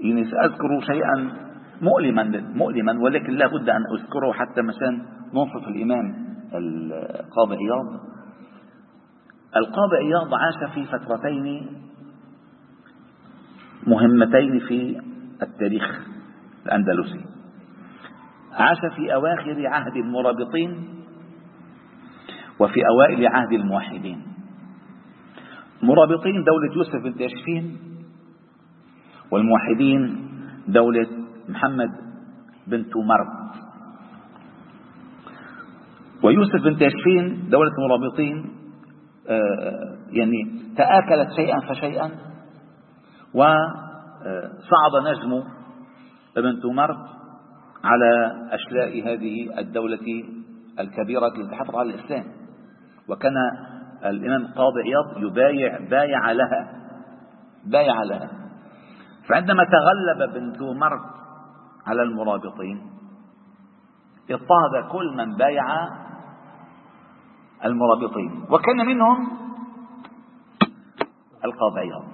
يعني 0.00 0.24
سأذكر 0.30 0.80
شيئا 0.80 1.32
مؤلما 1.82 2.22
مؤلما 2.54 3.02
ولكن 3.02 3.32
لا 3.32 3.46
بد 3.46 3.68
أن 3.68 3.82
أذكره 3.98 4.32
حتى 4.32 4.62
مشان 4.62 5.02
ننصف 5.34 5.68
الإمام 5.68 6.26
القاضي 6.54 7.56
عياض. 7.56 8.00
القاضي 9.56 9.96
عياض 9.96 10.34
عاش 10.34 10.72
في 10.74 10.84
فترتين 10.84 11.66
مهمتين 13.86 14.58
في 14.58 15.00
التاريخ 15.42 16.06
الأندلسي. 16.66 17.24
عاش 18.52 18.80
في 18.96 19.14
أواخر 19.14 19.66
عهد 19.66 19.96
المرابطين 19.96 20.97
وفي 22.60 22.80
أوائل 22.86 23.26
عهد 23.26 23.52
الموحدين. 23.52 24.22
مرابطين 25.82 26.44
دولة 26.44 26.74
يوسف 26.76 27.02
بن 27.02 27.14
تاشفين 27.14 27.78
والموحدين 29.30 30.28
دولة 30.68 31.06
محمد 31.48 31.90
بن 32.66 32.90
تومرت 32.90 33.38
ويوسف 36.22 36.62
بن 36.64 36.78
تاشفين 36.78 37.48
دولة 37.50 37.70
المرابطين 37.78 38.50
آه، 39.28 39.96
يعني 40.10 40.60
تآكلت 40.76 41.28
شيئا 41.36 41.60
فشيئا 41.60 42.10
وصعد 43.34 44.94
نجم 45.04 45.42
ابن 46.36 46.60
تومرت 46.60 47.06
على 47.84 48.32
أشلاء 48.50 49.12
هذه 49.12 49.58
الدولة 49.58 50.24
الكبيرة 50.80 51.26
التي 51.26 51.50
تحافظ 51.50 51.76
على 51.76 51.94
الإسلام. 51.94 52.24
وكان 53.08 53.34
الإمام 54.04 54.46
قاضي 54.46 54.82
عياض 54.82 55.22
يبايع 55.24 55.78
بايع 55.90 56.32
لها 56.32 56.72
بايع 57.64 58.02
لها. 58.02 58.30
فعندما 59.28 59.64
تغلب 59.64 60.30
ابن 60.30 60.52
تومرت 60.52 61.00
على 61.86 62.02
المرابطين 62.02 62.90
اضطهد 64.30 64.90
كل 64.92 65.16
من 65.16 65.36
بايع 65.36 65.64
المرابطين 67.64 68.44
وكان 68.50 68.86
منهم 68.86 69.28
القاضي 71.44 71.80
عياض 71.80 72.04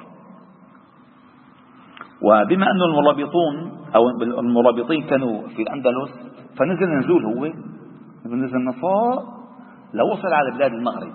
وبما 2.22 2.66
أن 2.70 2.82
المرابطون 2.82 3.84
أو 3.94 4.08
المرابطين 4.40 5.06
كانوا 5.06 5.48
في 5.48 5.62
الأندلس 5.62 6.10
فنزل 6.58 6.98
نزول 6.98 7.24
هو 7.24 7.46
نزل 8.26 8.64
نصاء 9.94 10.06
لوصل 10.06 10.32
على 10.32 10.50
بلاد 10.50 10.72
المغرب 10.72 11.12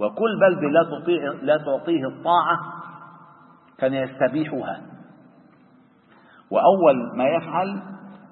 وكل 0.00 0.40
بلدة 0.40 0.68
لا 0.68 0.82
تطيع 0.82 1.32
لا 1.42 1.56
تعطيه 1.58 2.06
الطاعة 2.06 2.58
كان 3.78 3.94
يستبيحها. 3.94 4.82
وأول 6.50 7.16
ما 7.16 7.28
يفعل 7.28 7.82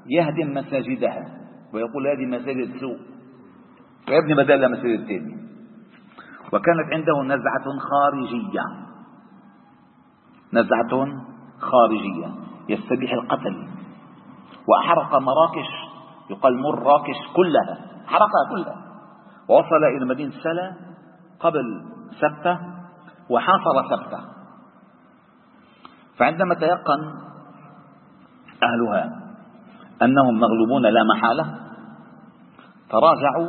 يهدم 0.07 0.55
مساجدها 0.55 1.25
ويقول 1.75 2.07
هذه 2.07 2.27
مساجد 2.27 2.81
سوء 2.81 2.99
ويبني 4.09 4.35
بدلها 4.35 4.69
مساجد 4.69 5.07
ثانية 5.07 5.45
وكانت 6.53 6.93
عنده 6.93 7.23
نزعة 7.23 7.65
خارجية. 7.91 8.63
نزعة 10.53 11.07
خارجية. 11.59 12.45
يستبيح 12.69 13.13
القتل. 13.13 13.69
وأحرق 14.69 15.15
مراكش. 15.15 15.71
يقال 16.31 16.63
مراكش 16.63 17.17
كلها. 17.37 18.05
حرقها 18.07 18.51
كلها. 18.51 18.84
ووصل 19.49 19.85
إلى 19.97 20.05
مدينة 20.05 20.33
سلا 20.43 20.77
قبل 21.41 21.65
سبتة 22.21 22.59
وحاصر 23.31 23.77
سبتة. 23.91 24.21
فعندما 26.19 26.55
تيقن 26.55 27.01
أهلها 28.63 29.05
أنهم 30.03 30.41
مغلوبون 30.41 30.83
لا 30.83 31.03
محالة 31.17 31.45
تراجعوا 32.91 33.49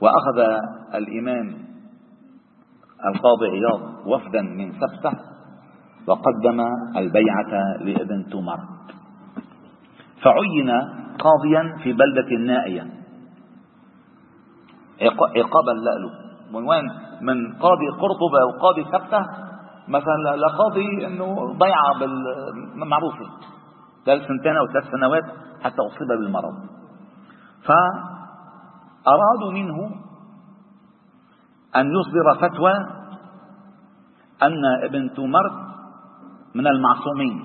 وأخذ 0.00 0.38
الإمام 0.94 1.46
القاضي 3.06 3.46
عياض 3.46 4.06
وفدا 4.06 4.42
من 4.42 4.72
سبتة 4.72 5.12
وقدم 6.06 6.60
البيعة 6.96 7.52
لابن 7.80 8.26
تمر. 8.30 8.60
فعين 10.22 10.70
قاضيا 11.18 11.76
في 11.82 11.92
بلدة 11.92 12.30
نائية. 12.46 12.86
عقابا 15.36 15.72
له 15.86 16.10
من 16.52 16.68
وين 16.68 16.84
من 17.20 17.52
قاضي 17.52 17.88
قرطبة 17.88 18.40
وقاضي 18.48 18.84
سبتة 18.84 19.26
مثلا 19.88 20.36
لقاضي 20.36 21.06
إنه 21.06 21.52
ضيعة 21.58 21.92
معروفة 22.74 23.26
ثلاث 24.06 24.22
سنتين 24.28 24.56
أو 24.56 24.66
ثلاث 24.66 24.84
سنوات 24.90 25.24
حتى 25.62 25.82
أصيب 25.86 26.08
بالمرض. 26.08 26.54
فارادوا 27.66 29.52
منه 29.52 29.90
أن 31.76 31.86
يصدر 31.96 32.34
فتوى 32.40 32.74
أن 34.42 34.64
ابن 34.84 35.14
تومرت 35.14 35.56
من 36.54 36.66
المعصومين. 36.66 37.44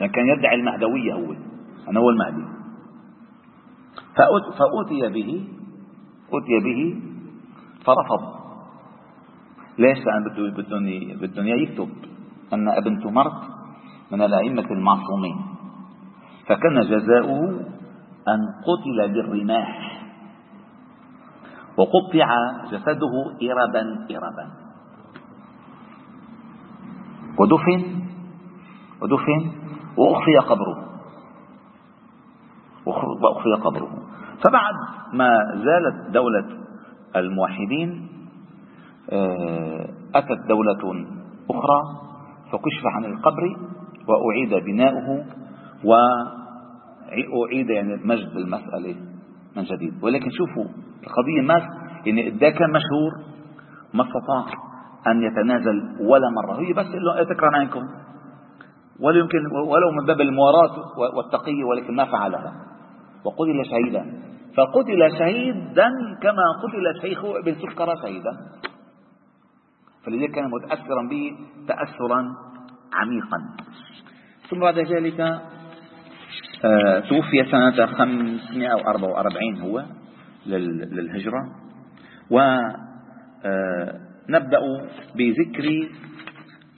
يعني 0.00 0.12
كان 0.12 0.26
يدعي 0.26 0.54
المهدوية 0.54 1.12
هو 1.14 1.32
أنا 1.88 2.00
هو 2.00 2.10
المهدي 2.10 2.44
فأتي 4.16 5.08
به 5.14 5.48
أتي 6.38 6.56
به 6.64 7.00
فرفض. 7.86 8.22
ليش؟ 9.78 9.98
لأن 9.98 10.24
بدهم 11.20 11.46
يكتب 11.46 11.88
أن 12.52 12.68
ابن 12.68 13.00
تمرت 13.00 13.42
من 14.12 14.22
الأئمة 14.22 14.66
المعصومين. 14.70 15.36
فكان 16.46 16.80
جزاؤه 16.80 17.40
أن 18.28 18.40
قتل 18.66 19.12
بالرماح. 19.12 20.02
وقطع 21.76 22.28
جسده 22.70 23.14
إربا 23.42 23.82
إربا. 24.10 24.46
ودفن 27.38 27.80
ودفن 29.02 29.52
وأخفي 29.96 30.36
قبره. 30.38 30.78
وأخفي 32.86 33.54
قبره. 33.64 34.03
فبعد 34.44 34.74
ما 35.12 35.28
زالت 35.54 36.10
دولة 36.10 36.64
الموحدين 37.16 38.08
آه، 39.12 39.88
أتت 40.14 40.48
دولة 40.48 41.06
أخرى 41.50 41.80
فكشف 42.52 42.86
عن 42.94 43.04
القبر 43.04 43.42
وأعيد 44.08 44.64
بناؤه 44.64 45.24
وأعيد 45.84 47.70
يعني 47.70 47.96
مجد 48.04 48.36
المسألة 48.36 48.96
من 49.56 49.62
جديد. 49.62 50.04
ولكن 50.04 50.30
شوفوا 50.30 50.64
القضية 51.06 51.40
ما 51.42 51.54
يعني 52.06 52.30
ده 52.30 52.50
كان 52.50 52.70
مشهور 52.70 53.12
ما 53.94 54.02
استطاع 54.04 54.44
أن 55.06 55.22
يتنازل 55.22 55.96
ولا 56.00 56.30
مرة. 56.36 56.60
هي 56.60 56.72
بس 56.72 56.86
له 56.86 57.24
تكرم 57.24 57.54
عنكم. 57.54 57.82
ولا 59.00 59.18
يمكن 59.18 59.38
ولو 59.46 59.90
من 60.00 60.06
باب 60.06 60.20
المواراة 60.20 60.76
والتقية 61.16 61.64
ولكن 61.64 61.94
ما 61.96 62.04
فعلها. 62.04 62.52
وقتل 63.24 63.64
شهيدا. 63.70 64.33
فقتل 64.56 65.18
شهيدا 65.18 65.88
كما 66.22 66.46
قتل 66.62 66.86
شيخ 67.02 67.24
ابن 67.24 67.54
سكر 67.54 67.88
شهيدا. 68.02 68.32
فلذلك 70.06 70.30
كان 70.30 70.50
متأثرا 70.50 71.08
به 71.10 71.32
تأثرا 71.68 72.20
عميقا. 72.92 73.38
ثم 74.50 74.60
بعد 74.60 74.78
ذلك 74.78 75.20
آه، 76.64 77.00
توفي 77.00 77.44
سنة 77.50 77.86
544 77.86 79.60
هو 79.60 79.84
للهجرة. 80.46 81.40
ونبدأ 82.30 82.68
آه، 84.58 84.86
بذكر 85.14 85.88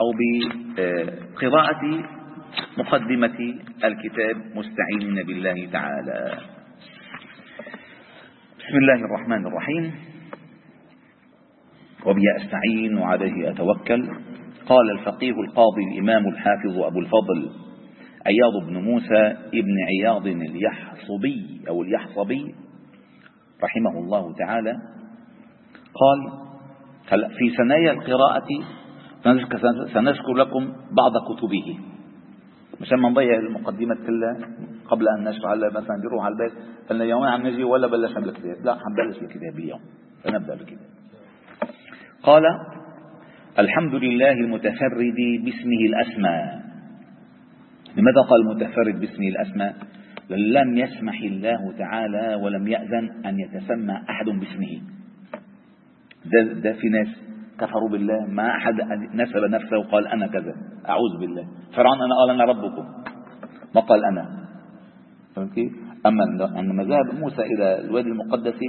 أو 0.00 0.12
بقراءة 0.18 2.04
مقدمة 2.78 3.38
الكتاب 3.84 4.36
مستعينين 4.54 5.26
بالله 5.26 5.68
تعالى. 5.72 6.55
بسم 8.66 8.76
الله 8.76 9.04
الرحمن 9.04 9.46
الرحيم. 9.46 9.94
وبي 12.06 12.22
أستعين 12.36 12.98
وعليه 12.98 13.50
أتوكل. 13.50 14.08
قال 14.66 14.90
الفقيه 14.98 15.32
القاضي 15.32 15.82
الإمام 15.92 16.28
الحافظ 16.28 16.78
أبو 16.78 16.98
الفضل 16.98 17.50
عياض 18.26 18.66
بن 18.66 18.76
موسى 18.82 19.36
ابن 19.54 19.76
عياض 19.88 20.26
اليحصبي 20.26 21.60
أو 21.68 21.82
اليحصبي 21.82 22.54
رحمه 23.62 23.98
الله 24.00 24.34
تعالى. 24.34 24.72
قال 25.94 27.30
في 27.38 27.56
ثنايا 27.56 27.92
القراءة 27.92 28.48
سنذكر 29.92 30.34
لكم 30.34 30.72
بعض 30.90 31.12
كتبه. 31.12 31.78
مشان 32.80 32.98
ما 32.98 33.08
نضيع 33.08 33.38
المقدمة 33.38 33.94
كلها 33.94 34.36
قبل 34.88 35.04
أن 35.18 35.24
نشرح 35.24 35.52
مثلا 35.52 35.96
بيروح 36.02 36.24
على 36.24 36.34
البيت 36.34 36.75
قلنا 36.90 37.04
يومين 37.04 37.28
عم 37.28 37.46
نجي 37.46 37.64
ولا 37.64 37.86
بلشنا 37.86 38.20
بالكتاب 38.20 38.64
لا 38.64 38.74
حنبلش 38.74 39.22
الكتاب 39.22 39.58
اليوم. 39.58 39.80
فنبدأ 40.24 40.54
بالكتاب. 40.54 40.78
قال 42.22 42.42
الحمد 43.58 43.94
لله 43.94 44.32
المتفرد 44.32 45.18
باسمه 45.44 45.80
الأسمى. 45.88 46.62
لماذا 47.96 48.20
قال 48.30 48.40
المتفرد 48.40 49.00
باسمه 49.00 49.28
الأسمى؟ 49.28 49.72
لم 50.30 50.76
يسمح 50.76 51.20
الله 51.20 51.72
تعالى 51.78 52.34
ولم 52.34 52.68
يأذن 52.68 53.26
أن 53.26 53.38
يتسمى 53.38 53.94
أحد 54.10 54.26
باسمه. 54.26 54.82
ده, 56.24 56.52
ده 56.52 56.72
في 56.72 56.88
ناس 56.88 57.08
كفروا 57.60 57.88
بالله. 57.88 58.26
ما 58.26 58.56
أحد 58.56 58.74
نسب 59.14 59.44
نفسه 59.50 59.78
وقال 59.78 60.06
أنا 60.06 60.26
كذا. 60.26 60.54
أعوذ 60.88 61.20
بالله. 61.20 61.48
فرعون 61.76 62.02
أنا 62.02 62.14
قال 62.14 62.30
أنا 62.30 62.44
ربكم. 62.44 62.84
ما 63.74 63.80
قال 63.80 64.04
أنا. 64.04 64.46
فهمت 65.36 65.52
كيف؟ 65.52 65.85
أما 66.06 66.24
عندما 66.56 66.82
ذهب 66.84 67.20
موسى 67.20 67.42
إلى 67.42 67.80
الوادي 67.80 68.08
المقدس 68.08 68.60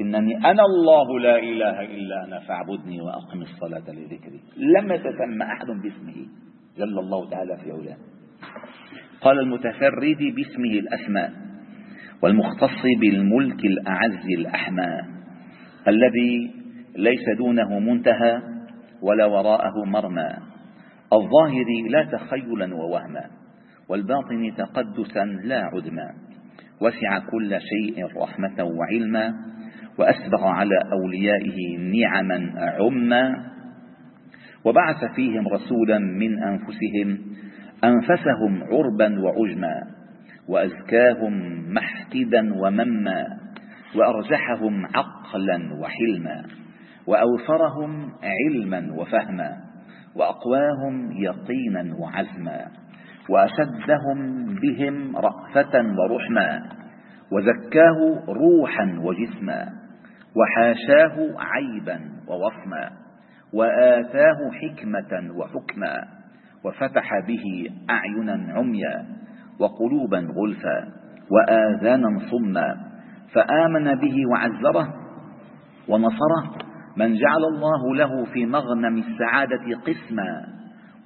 إنني 0.00 0.36
أنا 0.36 0.62
الله 0.62 1.20
لا 1.20 1.38
إله 1.38 1.84
إلا 1.84 2.24
أنا 2.24 2.40
فاعبدني 2.40 3.00
وأقم 3.00 3.42
الصلاة 3.42 3.94
لذكري. 3.94 4.40
لم 4.56 4.92
يتسمى 4.92 5.44
أحد 5.44 5.66
باسمه 5.66 6.18
جل 6.78 6.98
الله 6.98 7.30
تعالى 7.30 7.56
في 7.56 7.72
علاه 7.72 7.96
قال 9.20 9.38
المتفرد 9.38 10.18
باسمه 10.36 10.72
الأسماء 10.78 11.32
والمختص 12.22 12.82
بالملك 13.00 13.64
الأعز 13.64 14.26
الأحمى 14.38 15.00
الذي 15.88 16.52
ليس 16.96 17.24
دونه 17.38 17.78
منتهى 17.78 18.42
ولا 19.02 19.26
وراءه 19.26 19.84
مرمى. 19.86 20.28
الظاهر 21.12 21.66
لا 21.90 22.02
تخيلا 22.04 22.74
ووهما 22.74 23.24
والباطن 23.88 24.54
تقدسا 24.56 25.24
لا 25.24 25.60
عدما. 25.64 26.25
وسع 26.80 27.18
كل 27.18 27.58
شيء 27.60 28.06
رحمة 28.22 28.64
وعلما 28.64 29.34
وأسبغ 29.98 30.44
على 30.44 30.74
أوليائه 30.92 31.78
نعما 31.78 32.52
عما 32.58 33.46
وبعث 34.64 35.04
فيهم 35.14 35.48
رسولا 35.48 35.98
من 35.98 36.42
أنفسهم 36.42 37.18
أنفسهم 37.84 38.62
عربا 38.62 39.20
وعجما 39.20 39.82
وأزكاهم 40.48 41.64
محتدا 41.74 42.54
ومما 42.54 43.26
وأرجحهم 43.96 44.86
عقلا 44.86 45.74
وحلما 45.80 46.42
وأوفرهم 47.06 48.12
علما 48.22 48.92
وفهما 48.92 49.56
وأقواهم 50.16 51.12
يقينا 51.12 51.94
وعزما 51.98 52.66
وأشدهم 53.28 54.44
بهم 54.54 55.16
رأفة 55.16 55.74
ورحما 55.98 56.62
وزكاه 57.32 58.24
روحا 58.28 58.98
وجسما 59.02 59.68
وحاشاه 60.36 61.16
عيبا 61.38 62.00
ووصما 62.28 62.90
وآتاه 63.52 64.36
حكمة 64.52 65.34
وحكما 65.36 66.04
وفتح 66.64 67.10
به 67.26 67.70
أعينا 67.90 68.52
عميا 68.52 69.06
وقلوبا 69.60 70.18
غلفا 70.18 70.88
وآذانا 71.30 72.18
صما 72.30 72.76
فآمن 73.32 73.94
به 73.94 74.16
وعزره 74.32 74.94
ونصره 75.88 76.66
من 76.96 77.14
جعل 77.14 77.44
الله 77.54 77.94
له 77.94 78.24
في 78.24 78.46
مغنم 78.46 78.98
السعادة 78.98 79.76
قسما. 79.86 80.55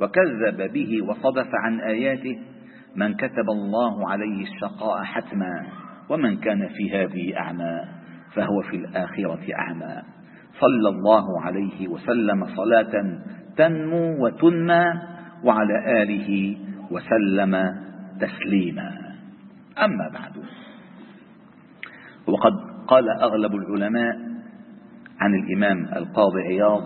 وكذب 0.01 0.73
به 0.73 1.03
وصدف 1.09 1.49
عن 1.55 1.81
آياته 1.81 2.39
من 2.97 3.15
كتب 3.15 3.51
الله 3.51 4.11
عليه 4.11 4.43
الشقاء 4.43 5.05
حتما 5.05 5.67
ومن 6.09 6.37
كان 6.37 6.69
في 6.69 6.97
هذه 6.97 7.39
أعمى 7.39 7.81
فهو 8.35 8.63
في 8.71 8.77
الآخرة 8.77 9.55
أعمى. 9.59 10.03
صلى 10.61 10.89
الله 10.89 11.41
عليه 11.41 11.89
وسلم 11.89 12.47
صلاة 12.47 12.93
تنمو 13.57 14.25
وتنمى 14.25 14.85
وعلى 15.45 16.03
آله 16.03 16.57
وسلم 16.91 17.57
تسليما. 18.21 18.91
أما 19.85 20.09
بعد 20.15 20.33
وقد 22.27 22.53
قال 22.89 23.05
أغلب 23.23 23.55
العلماء 23.55 24.17
عن 25.21 25.35
الإمام 25.35 25.85
القاضي 25.97 26.43
عياض 26.43 26.83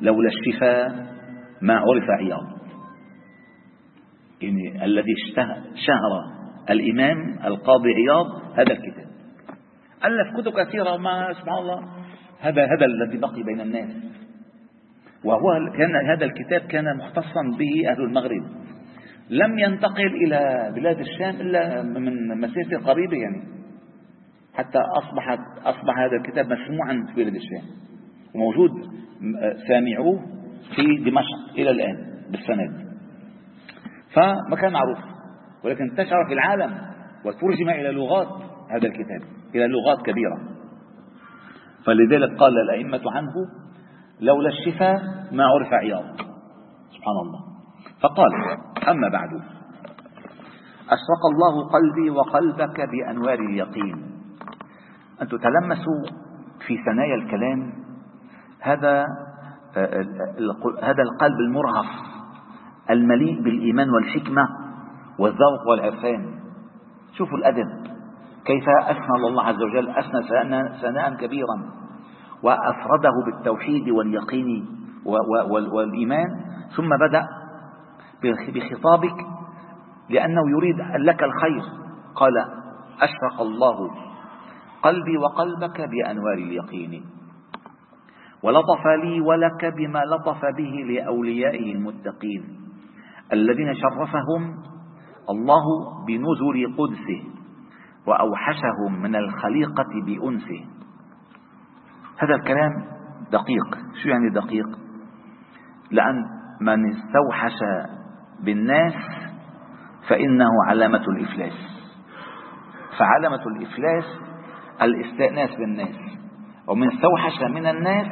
لولا 0.00 0.28
الشفاء 0.28 1.15
ما 1.62 1.74
عرف 1.74 2.10
عياض. 2.20 2.56
يعني 4.42 4.84
الذي 4.84 5.14
شهر 5.74 6.36
الإمام 6.70 7.38
القاضي 7.44 7.94
عياض 7.94 8.26
هذا 8.52 8.72
الكتاب. 8.72 9.06
ألف 10.04 10.40
كتب 10.40 10.52
كثيرة 10.60 10.96
ما 10.96 11.32
سبحان 11.32 11.58
الله. 11.58 11.80
هذا 12.40 12.64
هذا 12.64 12.86
الذي 12.86 13.18
بقي 13.18 13.42
بين 13.42 13.60
الناس. 13.60 13.90
وهو 15.24 15.72
كان 15.78 15.96
هذا 16.10 16.24
الكتاب 16.24 16.60
كان 16.60 16.96
مختصا 16.96 17.42
به 17.58 17.90
أهل 17.90 18.00
المغرب. 18.02 18.42
لم 19.30 19.58
ينتقل 19.58 20.06
إلى 20.26 20.72
بلاد 20.74 20.98
الشام 20.98 21.34
إلا 21.40 21.82
من 21.82 22.40
مسيرة 22.40 22.78
قريبة 22.78 23.16
يعني. 23.16 23.42
حتى 24.54 24.78
أصبحت 24.78 25.38
أصبح 25.64 25.98
هذا 25.98 26.16
الكتاب 26.16 26.46
مسموعا 26.52 27.06
في 27.06 27.24
بلاد 27.24 27.34
الشام. 27.34 27.70
وموجود 28.34 28.70
سامعوه 29.68 30.35
في 30.74 31.10
دمشق 31.10 31.54
إلى 31.54 31.70
الآن 31.70 31.96
بالسند 32.30 32.86
فما 34.14 34.56
كان 34.60 34.72
معروف 34.72 34.98
ولكن 35.64 35.84
انتشر 35.90 36.26
في 36.28 36.34
العالم 36.34 36.78
وترجم 37.24 37.68
إلى 37.68 37.92
لغات 37.92 38.28
هذا 38.70 38.86
الكتاب 38.86 39.22
إلى 39.54 39.66
لغات 39.66 40.06
كبيرة. 40.06 40.38
فلذلك 41.84 42.38
قال 42.38 42.52
الأئمة 42.58 43.00
عنه 43.06 43.32
لولا 44.20 44.48
الشفاء 44.48 44.96
ما 45.32 45.44
عرف 45.44 45.72
عياض. 45.72 46.04
سبحان 46.96 47.16
الله. 47.22 47.40
فقال 48.00 48.30
أما 48.88 49.08
بعد 49.08 49.28
أشرق 50.86 51.22
الله 51.32 51.68
قلبي 51.68 52.10
وقلبك 52.10 52.80
بأنوار 52.80 53.38
اليقين. 53.38 53.94
أن 55.22 55.28
تتلمسوا 55.28 56.02
في 56.66 56.76
ثنايا 56.86 57.14
الكلام 57.14 57.72
هذا 58.60 59.04
هذا 60.82 61.02
القلب 61.02 61.40
المرهف 61.40 61.86
المليء 62.90 63.42
بالإيمان 63.42 63.90
والحكمة 63.90 64.48
والذوق 65.18 65.68
والعرفان. 65.70 66.40
شوفوا 67.12 67.38
الأدب. 67.38 67.86
كيف 68.44 68.64
أثنى 68.68 69.26
الله 69.28 69.42
عز 69.42 69.62
وجل 69.62 69.88
أثنى 69.88 70.22
ثناء 70.82 71.14
كبيرا 71.14 71.56
وأفرده 72.42 73.12
بالتوحيد 73.26 73.88
واليقين 73.88 74.66
والإيمان. 75.72 76.28
ثم 76.76 76.88
بدأ 77.08 77.26
بخطابك 78.54 79.26
لأنه 80.10 80.50
يريد 80.50 80.76
لك 81.00 81.22
الخير. 81.22 81.62
قال 82.14 82.32
أشرق 83.00 83.40
الله 83.40 83.90
قلبي 84.82 85.18
وقلبك 85.18 85.80
بأنوار 85.80 86.34
اليقين. 86.34 87.04
ولطف 88.42 88.86
لي 89.04 89.20
ولك 89.20 89.64
بما 89.76 89.98
لطف 89.98 90.40
به 90.56 90.94
لأوليائه 90.94 91.72
المتقين 91.72 92.44
الذين 93.32 93.74
شرفهم 93.74 94.54
الله 95.30 95.64
بنزل 96.06 96.76
قدسه 96.78 97.36
وأوحشهم 98.06 99.02
من 99.02 99.16
الخليقة 99.16 99.92
بأنسه. 100.06 100.64
هذا 102.18 102.34
الكلام 102.34 102.70
دقيق. 103.32 103.78
شو 104.02 104.08
يعني 104.08 104.30
دقيق؟ 104.30 104.78
لأن 105.90 106.24
من 106.60 106.90
استوحش 106.90 107.58
بالناس 108.44 108.94
فإنه 110.08 110.50
علامة 110.68 111.02
الإفلاس. 111.08 111.86
فعلامة 112.98 113.42
الإفلاس 113.46 114.04
الاستئناس 114.82 115.50
بالناس. 115.58 115.96
ومن 116.68 116.92
استوحش 116.92 117.42
من 117.50 117.66
الناس 117.66 118.06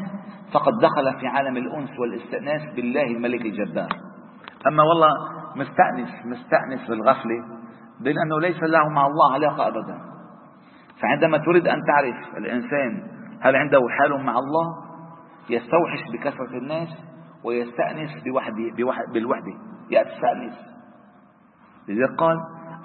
فقد 0.55 0.73
دخل 0.83 1.21
في 1.21 1.27
عالم 1.27 1.57
الأنس 1.57 1.90
والاستئناس 1.99 2.75
بالله 2.77 3.05
الملك 3.05 3.40
الجبار. 3.40 3.88
أما 4.67 4.83
والله 4.83 5.11
مستأنس 5.57 6.27
مستأنس 6.27 6.88
بالغفلة 6.88 7.45
بين 8.01 8.19
أنه 8.19 8.40
ليس 8.40 8.62
له 8.62 8.88
مع 8.88 9.07
الله 9.07 9.33
علاقة 9.33 9.69
أبدا. 9.69 9.99
فعندما 11.01 11.38
تريد 11.38 11.69
أن 11.69 11.79
تعرف 11.87 12.37
الإنسان 12.37 13.03
هل 13.40 13.57
عنده 13.57 13.81
حال 13.99 14.25
مع 14.25 14.38
الله 14.38 14.67
يستوحش 15.51 16.01
بكثرة 16.12 16.59
الناس 16.59 16.88
ويستأنس 17.45 18.11
بوحده 18.25 18.75
بالوحدة. 19.12 19.53
يستأنس 19.90 20.55
لذلك 21.88 22.19
قال 22.19 22.37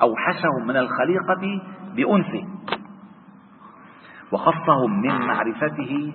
أوحشهم 0.02 0.68
من 0.68 0.78
الخليقة 0.78 1.62
بأنسه. 1.96 2.48
وخصهم 4.32 5.02
من 5.02 5.28
معرفته 5.28 6.14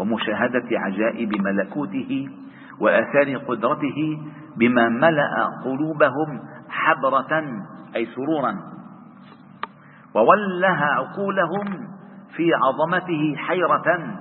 ومشاهدة 0.00 0.68
عجائب 0.70 1.30
ملكوته 1.40 2.28
وآثار 2.80 3.36
قدرته 3.36 4.18
بما 4.56 4.88
ملأ 4.88 5.46
قلوبهم 5.64 6.40
حبرة 6.68 7.42
أي 7.96 8.06
سرورا. 8.06 8.56
ووله 10.14 10.78
عقولهم 10.84 11.88
في 12.36 12.50
عظمته 12.54 13.36
حيرة 13.36 14.16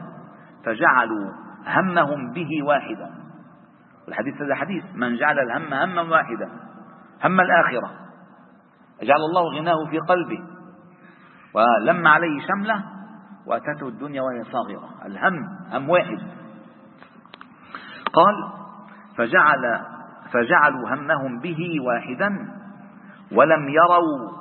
فجعلوا 0.66 1.32
همهم 1.68 2.32
به 2.34 2.50
واحدا. 2.64 3.10
الحديث 4.08 4.42
هذا 4.42 4.56
حديث 4.56 4.84
من 4.96 5.16
جعل 5.16 5.40
الهم 5.40 5.74
هما 5.74 6.02
واحدا 6.02 6.50
هم 7.24 7.42
الآخرة. 7.42 7.92
جعل 9.04 9.20
الله 9.30 9.60
غناه 9.60 9.90
في 9.90 10.00
قلبه. 10.00 10.40
ولم 11.54 12.08
عليه 12.08 12.40
شملة 12.48 12.94
وأتته 13.47 13.88
الدنيا 13.88 14.21
وهي 14.21 14.43
صاغرة. 14.43 14.89
الهم 15.05 15.49
هم 15.71 15.89
واحد. 15.89 16.19
قال 18.13 18.36
فجعل 19.17 19.81
فجعلوا 20.31 20.89
همهم 20.89 21.39
به 21.39 21.77
واحدا 21.81 22.29
ولم 23.31 23.69
يروا 23.69 24.31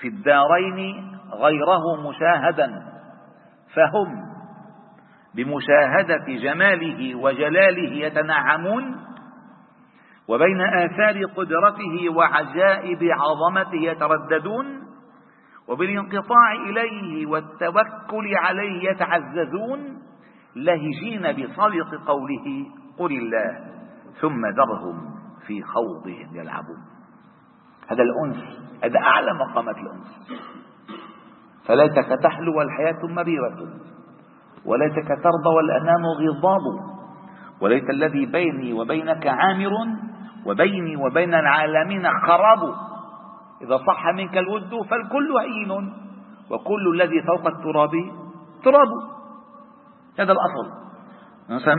في 0.00 0.08
الدارين 0.08 1.10
غيره 1.32 2.08
مشاهدا. 2.08 2.82
فهم 3.74 4.34
بمشاهدة 5.34 6.24
جماله 6.42 7.14
وجلاله 7.14 7.92
يتنعمون 7.92 8.96
وبين 10.28 10.60
آثار 10.60 11.24
قدرته 11.24 12.08
وعجائب 12.16 12.98
عظمته 13.02 13.76
يترددون. 13.76 14.83
وبالانقطاع 15.68 16.52
إليه 16.52 17.26
والتوكل 17.26 18.34
عليه 18.36 18.90
يتعززون 18.90 20.02
لهجين 20.56 21.32
بصدق 21.32 22.06
قوله 22.06 22.66
قل 22.98 23.12
الله 23.12 23.74
ثم 24.20 24.46
ذرهم 24.46 25.14
في 25.46 25.62
خوضهم 25.62 26.36
يلعبون. 26.36 26.82
هذا 27.88 28.02
الأنس 28.02 28.64
هذا 28.84 28.98
أعلى 28.98 29.34
مقامات 29.34 29.76
الأنس. 29.76 30.38
فليتك 31.68 32.22
تحلو 32.22 32.58
والحياة 32.58 33.06
مريرة 33.08 33.58
وليتك 34.64 35.08
ترضى 35.08 35.54
والأنام 35.56 36.02
غضاب 36.20 36.94
وليت 37.60 37.90
الذي 37.90 38.26
بيني 38.26 38.72
وبينك 38.72 39.26
عامر 39.26 39.70
وبيني 40.46 40.96
وبين 40.96 41.34
العالمين 41.34 42.02
خراب. 42.26 42.58
إذا 43.64 43.76
صح 43.76 44.06
منك 44.14 44.38
الود 44.38 44.70
فالكل 44.90 45.28
هين 45.40 45.70
وكل 46.50 46.84
الذي 46.94 47.22
فوق 47.22 47.46
التراب 47.46 47.90
تراب. 48.64 48.88
هذا 50.18 50.32
الأصل. 50.32 50.66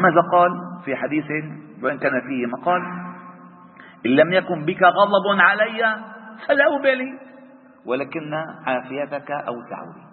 ماذا 0.01 0.21
قال 0.31 0.51
في 0.85 0.95
حديث 0.95 1.25
وإن 1.83 1.97
كان 1.97 2.11
فيه 2.27 2.45
مقال؟ 2.45 2.81
إن 4.05 4.11
لم 4.11 4.33
يكن 4.33 4.65
بك 4.65 4.83
غضب 4.83 5.39
علي 5.39 5.81
فلا 6.47 6.65
أبالي 6.79 7.19
ولكن 7.85 8.33
عافيتك 8.65 9.31
أوسع 9.31 9.81
لي 9.83 10.05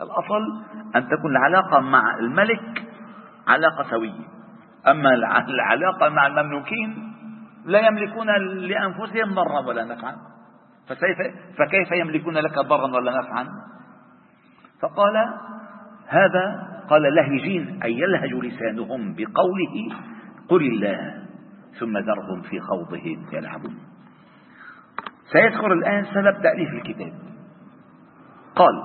الأصل 0.00 0.42
أن 0.96 1.08
تكون 1.08 1.30
العلاقة 1.30 1.80
مع 1.80 2.18
الملك 2.18 2.84
علاقة 3.48 3.90
سوية. 3.90 4.26
أما 4.88 5.10
العلاقة 5.48 6.08
مع 6.08 6.26
المملوكين 6.26 7.11
لا 7.64 7.86
يملكون 7.86 8.26
لأنفسهم 8.68 9.34
ضرا 9.34 9.66
ولا 9.66 9.84
نفعا. 9.84 10.16
فكيف 11.58 11.92
يملكون 11.92 12.38
لك 12.38 12.58
ضرا 12.58 12.94
ولا 12.96 13.12
نفعا؟ 13.20 13.46
فقال 14.82 15.16
هذا 16.08 16.68
قال 16.88 17.14
لهجين 17.14 17.82
أي 17.82 17.92
يلهج 17.92 18.34
لسانهم 18.34 19.14
بقوله 19.14 19.96
قل 20.48 20.66
الله 20.66 21.22
ثم 21.80 21.98
ذرهم 21.98 22.42
في 22.42 22.60
خوضهم 22.60 23.26
يلعبون. 23.32 23.78
سيذكر 25.32 25.72
الآن 25.72 26.04
سبب 26.04 26.42
تأليف 26.42 26.70
الكتاب. 26.70 27.12
قال 28.54 28.82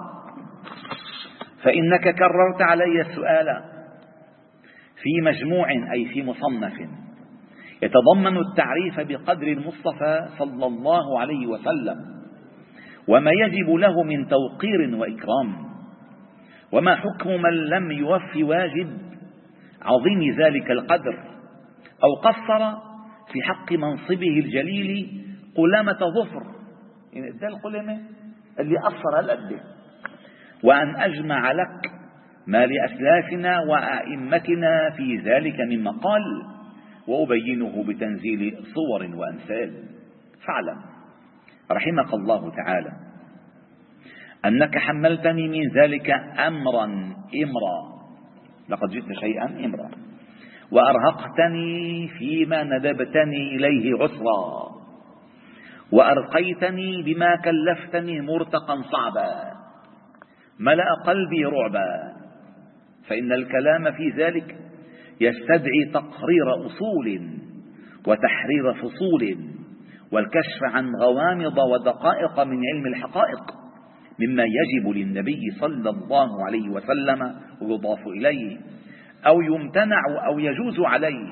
فإنك 1.64 2.16
كررت 2.16 2.62
علي 2.62 3.02
السؤال 3.02 3.64
في 5.04 5.22
مجموع 5.22 5.72
أي 5.72 6.06
في 6.06 6.24
مصنف. 6.24 7.07
يتضمن 7.82 8.38
التعريف 8.38 9.00
بقدر 9.00 9.48
المصطفى 9.48 10.28
صلى 10.38 10.66
الله 10.66 11.20
عليه 11.20 11.48
وسلم 11.48 11.96
وما 13.08 13.32
يجب 13.32 13.70
له 13.70 14.04
من 14.04 14.28
توقير 14.28 14.96
وإكرام 14.96 15.68
وما 16.72 16.96
حكم 16.96 17.30
من 17.42 17.54
لم 17.54 17.92
يوف 17.92 18.36
واجب 18.42 18.90
عظيم 19.82 20.36
ذلك 20.40 20.72
القدر 20.72 21.20
أو 22.04 22.14
قصر 22.14 22.78
في 23.34 23.42
حق 23.42 23.72
منصبه 23.74 24.40
الجليل 24.40 25.10
قلامة 25.56 25.98
ظفر. 26.22 26.44
يعني 27.14 27.32
ده 27.32 27.48
القلمة 27.48 28.00
اللي 28.60 28.76
قصر 28.78 29.20
هالقد. 29.20 29.60
وأن 30.64 30.96
أجمع 30.96 31.52
لك 31.52 31.92
ما 32.48 32.66
لأسلافنا 32.66 33.60
وأئمتنا 33.60 34.90
في 34.90 35.18
ذلك 35.18 35.60
من 35.60 35.84
مقال 35.84 36.22
وأبينه 37.08 37.84
بتنزيل 37.88 38.58
صور 38.76 39.16
وأمثال. 39.16 39.84
فاعلم. 40.48 40.82
رحمك 41.72 42.14
الله 42.14 42.52
تعالى. 42.56 42.92
أنك 44.46 44.78
حملتني 44.78 45.48
من 45.48 45.70
ذلك 45.82 46.12
أمرا 46.40 46.86
إمرا. 47.44 47.98
لقد 48.70 48.90
جئت 48.90 49.20
شيئا 49.20 49.66
إمرا. 49.66 49.92
وأرهقتني 50.72 52.08
فيما 52.08 52.64
ندبتني 52.64 53.56
إليه 53.56 54.04
عسرا. 54.04 54.68
وأرقيتني 55.92 57.02
بما 57.02 57.36
كلفتني 57.36 58.22
مرتقا 58.22 58.82
صعبا. 58.82 59.54
ملأ 60.60 60.86
قلبي 61.06 61.46
رعبا. 61.46 62.14
فإن 63.08 63.32
الكلام 63.32 63.92
في 63.92 64.10
ذلك 64.10 64.56
يستدعي 65.22 65.86
تقرير 65.94 66.66
أصول 66.66 67.30
وتحرير 68.08 68.74
فصول 68.74 69.38
والكشف 70.12 70.64
عن 70.64 70.92
غوامض 71.02 71.58
ودقائق 71.58 72.40
من 72.40 72.58
علم 72.74 72.86
الحقائق 72.88 73.52
مما 74.20 74.44
يجب 74.44 74.90
للنبي 74.90 75.42
صلى 75.60 75.90
الله 75.90 76.46
عليه 76.46 76.70
وسلم 76.70 77.36
ويضاف 77.62 78.08
إليه 78.08 78.58
أو 79.28 79.42
يمتنع 79.42 80.02
أو 80.28 80.40
يجوز 80.40 80.80
عليه 80.80 81.28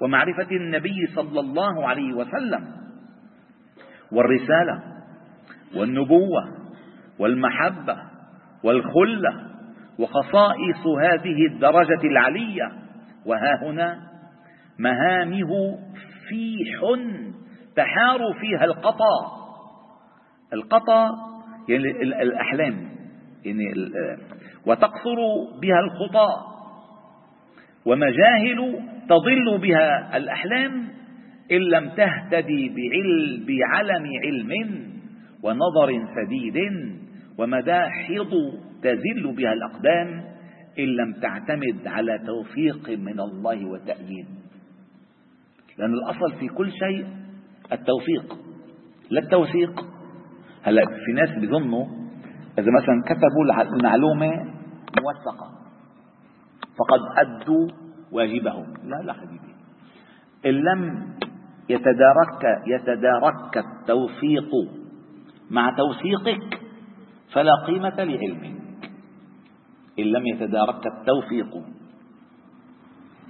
ومعرفة 0.00 0.56
النبي 0.56 1.06
صلى 1.14 1.40
الله 1.40 1.88
عليه 1.88 2.12
وسلم 2.12 2.64
والرسالة 4.12 4.82
والنبوة 5.76 6.44
والمحبة 7.18 7.96
والخلة 8.64 9.50
وخصائص 9.98 10.86
هذه 11.02 11.46
الدرجة 11.46 12.00
العلية 12.04 12.72
وها 13.26 13.62
هنا 13.62 13.98
مهامه 14.78 15.78
فيح 16.28 16.80
تحار 17.76 18.32
فيها 18.40 18.64
القطا. 18.64 19.44
القطا 20.52 21.10
يعني 21.68 21.90
الأحلام. 22.22 22.88
يعني 23.44 23.64
وتقصر 24.66 25.16
بها 25.62 25.80
الخطى 25.80 26.28
ومجاهل 27.86 28.80
تضل 29.08 29.58
بها 29.58 30.16
الأحلام 30.16 30.88
إن 31.52 31.60
لم 31.60 31.88
تهتدي 31.88 32.68
بعلم 33.46 34.06
علم 34.24 34.52
ونظر 35.42 36.06
سديد. 36.16 36.56
ومداحض 37.38 38.32
تزل 38.82 39.34
بها 39.36 39.52
الأقدام. 39.52 40.33
إن 40.78 40.84
لم 40.84 41.12
تعتمد 41.12 41.86
على 41.86 42.18
توفيق 42.26 42.98
من 42.98 43.20
الله 43.20 43.66
وتأييد. 43.66 44.26
لأن 45.78 45.92
الأصل 45.94 46.38
في 46.40 46.48
كل 46.48 46.70
شيء 46.70 47.06
التوفيق 47.72 48.38
لا 49.10 49.20
التوثيق. 49.20 49.86
هلا 50.62 50.84
في 50.84 51.12
ناس 51.12 51.38
بيظنوا 51.40 51.86
إذا 52.58 52.70
مثلا 52.82 53.02
كتبوا 53.06 53.72
المعلومة 53.74 54.30
موثقة 55.02 55.48
فقد 56.78 57.00
أدوا 57.18 57.68
واجبهم. 58.12 58.66
لا 58.84 58.96
لا 59.06 59.12
حبيبي. 59.12 59.54
إن 60.46 60.50
لم 60.50 61.12
يتدارك 61.68 62.42
يتدارك 62.66 63.58
التوفيق 63.58 64.50
مع 65.50 65.70
توثيقك 65.76 66.60
فلا 67.32 67.52
قيمة 67.66 68.04
لعلمك. 68.04 68.63
إن 69.98 70.04
لم 70.04 70.26
يتدارك 70.26 70.86
التوفيق. 70.86 71.64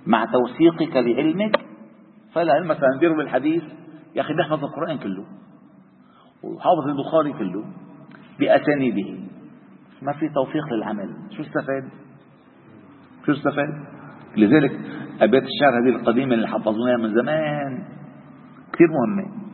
مع 0.07 0.25
توثيقك 0.25 0.97
لعلمك 0.97 1.61
فلا 2.33 2.63
مثلا 2.63 2.99
بيروي 3.01 3.23
الحديث. 3.23 3.63
يا 4.15 4.21
أخي 4.21 4.35
بيحفظ 4.35 4.65
القرآن 4.65 4.99
كله 4.99 5.25
وحافظ 6.43 6.89
البخاري 6.89 7.33
كله 7.33 7.65
بأسانيده. 8.41 9.19
ما 10.03 10.13
في 10.13 10.29
توفيق 10.29 10.73
للعمل. 10.73 11.17
شو 11.31 11.43
استفاد؟ 11.43 11.91
شو 13.27 13.33
استفاد؟ 13.33 13.69
لذلك 14.37 14.73
أبيات 15.21 15.43
الشعر 15.43 15.83
هذه 15.83 15.97
القديمة 15.97 16.35
اللي 16.35 16.49
حفظناها 16.49 16.97
من 16.97 17.15
زمان 17.15 17.85
كثير 18.73 18.89
مهمة. 18.89 19.45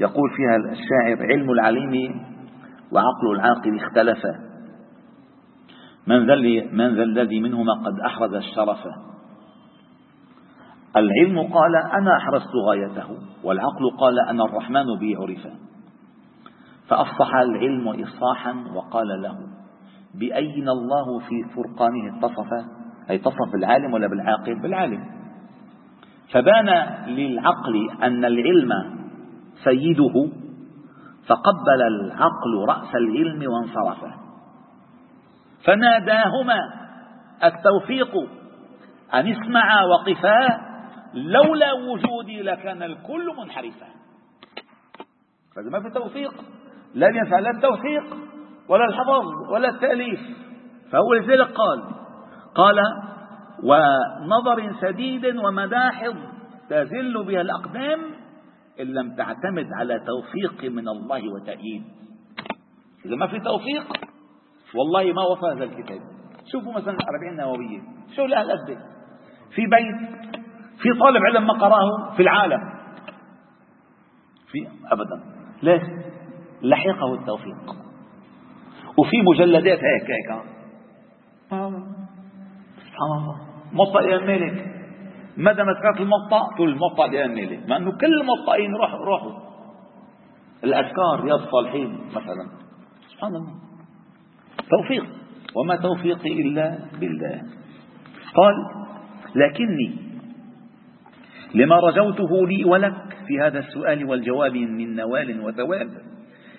يقول 0.00 0.30
فيها 0.36 0.56
الشاعر 0.56 1.32
علم 1.32 1.50
العليم 1.50 2.24
وعقل 2.92 3.34
العاقل 3.34 3.76
اختلفا. 3.76 4.43
من 6.06 6.26
ذا 6.26 6.36
من 6.72 6.94
ذا 6.94 7.02
الذي 7.02 7.40
منهما 7.40 7.72
قد 7.72 8.00
أحرز 8.06 8.34
الشرف. 8.34 8.78
العلم 10.96 11.38
قال 11.38 11.76
أنا 11.76 12.16
أحرزت 12.16 12.52
غايته 12.68 13.08
والعقل 13.44 13.90
قال 14.00 14.20
أنا 14.28 14.44
الرحمن 14.44 14.98
بي 15.00 15.16
عرفا 15.16 15.50
فأفصح 16.88 17.34
العلم 17.34 17.88
إفصاحا 17.88 18.64
وقال 18.74 19.22
له 19.22 19.36
بأين 20.14 20.68
الله 20.68 21.18
في 21.18 21.54
فرقانه 21.54 22.18
اتصف؟ 22.18 22.48
أي 23.10 23.18
تصف 23.18 23.54
العالم 23.54 23.94
ولا 23.94 24.06
بالعاقل؟ 24.06 24.62
بالعالم. 24.62 25.04
فبان 26.32 26.68
للعقل 27.06 27.90
أن 28.02 28.24
العلم 28.24 28.70
سيده 29.64 30.28
فقبل 31.26 31.82
العقل 31.82 32.64
رأس 32.68 32.94
العلم 32.94 33.52
وانصرف 33.52 34.23
فناداهما 35.64 36.58
التوفيق 37.44 38.16
أن 39.14 39.28
اسمعا 39.28 39.84
وقفا 39.84 40.60
لولا 41.14 41.72
وجودي 41.72 42.42
لكان 42.42 42.82
الكل 42.82 43.26
منحرفا. 43.38 43.86
فإذا 45.56 45.70
ما 45.72 45.80
في 45.80 45.90
توفيق. 45.94 46.34
لا 46.94 47.06
ينفع 47.06 47.38
لا 47.38 47.50
التوثيق 47.50 48.16
ولا 48.68 48.84
الحفظ 48.84 49.52
ولا 49.52 49.68
التأليف. 49.68 50.20
فهو 50.92 51.14
لذلك 51.14 51.48
قال 51.52 51.82
قال 52.54 52.76
ونظر 53.62 54.72
سديد 54.80 55.36
ومداحض 55.36 56.16
تزل 56.68 57.24
بها 57.24 57.40
الأقدام 57.40 58.00
إن 58.80 58.86
لم 58.86 59.16
تعتمد 59.16 59.66
على 59.80 60.00
توفيق 60.06 60.72
من 60.72 60.88
الله 60.88 61.22
وتأييد. 61.34 61.84
إذا 63.06 63.16
ما 63.16 63.26
في 63.26 63.40
توفيق 63.40 64.13
والله 64.74 65.12
ما 65.12 65.22
وفى 65.22 65.46
هذا 65.56 65.64
الكتاب. 65.64 66.00
شوفوا 66.52 66.72
مثلا 66.72 66.96
أربعين 67.10 67.36
نووية 67.36 67.80
شو 68.16 68.26
لها 68.26 68.42
الأسبة 68.42 68.76
في 69.54 69.66
بيت 69.66 70.24
في 70.82 70.98
طالب 71.00 71.22
علم 71.24 71.46
ما 71.46 71.52
قرأه 71.52 72.14
في 72.16 72.22
العالم. 72.22 72.60
في 74.50 74.68
أبدا. 74.92 75.22
ليش؟ 75.62 75.82
لحقه 76.62 77.14
التوفيق. 77.14 77.70
وفي 78.98 79.16
مجلدات 79.22 79.78
هيك 79.78 80.10
هيك 80.10 80.42
سبحان 81.48 83.12
الله. 83.18 83.36
مطأ 83.72 84.00
الإمام 84.00 84.26
مالك 84.26 84.74
مدى 85.36 85.62
ما 85.62 85.72
ذكرت 85.72 86.00
المطأ 86.00 86.54
تقول 86.56 86.68
المطأ 86.68 87.04
الإمام 87.04 87.34
مالك 87.34 87.68
مع 87.68 87.76
أنه 87.76 87.90
كل 87.98 88.20
المطأين 88.20 88.74
راحوا 88.76 88.98
راحوا 88.98 89.32
الأذكار 90.64 91.20
رياض 91.20 91.40
الصالحين 91.40 91.98
مثلا. 92.14 92.48
سبحان 93.12 93.36
الله. 93.36 93.73
توفيق 94.70 95.06
وما 95.56 95.76
توفيقي 95.76 96.32
إلا 96.42 96.78
بالله. 97.00 97.42
قال 98.34 98.54
لكني 99.36 100.04
لما 101.54 101.76
رجوته 101.76 102.46
لي 102.46 102.64
ولك 102.64 103.16
في 103.26 103.40
هذا 103.40 103.58
السؤال 103.58 104.04
والجواب 104.04 104.56
من 104.56 104.96
نوال 104.96 105.40
وثواب 105.40 105.88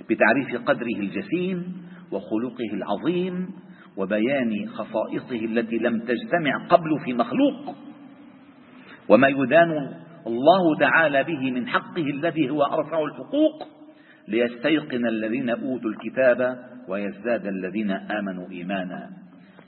بتعريف 0.10 0.62
قدره 0.66 1.00
الجسيم 1.00 1.86
وخلقه 2.12 2.74
العظيم 2.74 3.50
وبيان 3.98 4.70
خصائصه 4.70 5.46
التي 5.46 5.78
لم 5.78 6.00
تجتمع 6.00 6.68
قبل 6.70 7.00
في 7.06 7.14
مخلوق 7.14 7.76
وما 9.10 9.28
يدان 9.28 9.72
الله 10.28 10.80
تعالى 10.80 11.24
به 11.24 11.52
من 11.52 11.68
حقه 11.68 12.02
الذي 12.02 12.50
هو 12.50 12.64
أرفع 12.64 13.00
الحقوق 13.04 13.75
ليستيقن 14.28 15.06
الذين 15.06 15.50
أوتوا 15.50 15.90
الكتاب 15.90 16.58
ويزداد 16.90 17.46
الذين 17.46 17.92
آمنوا 17.92 18.50
إيمانا. 18.52 19.10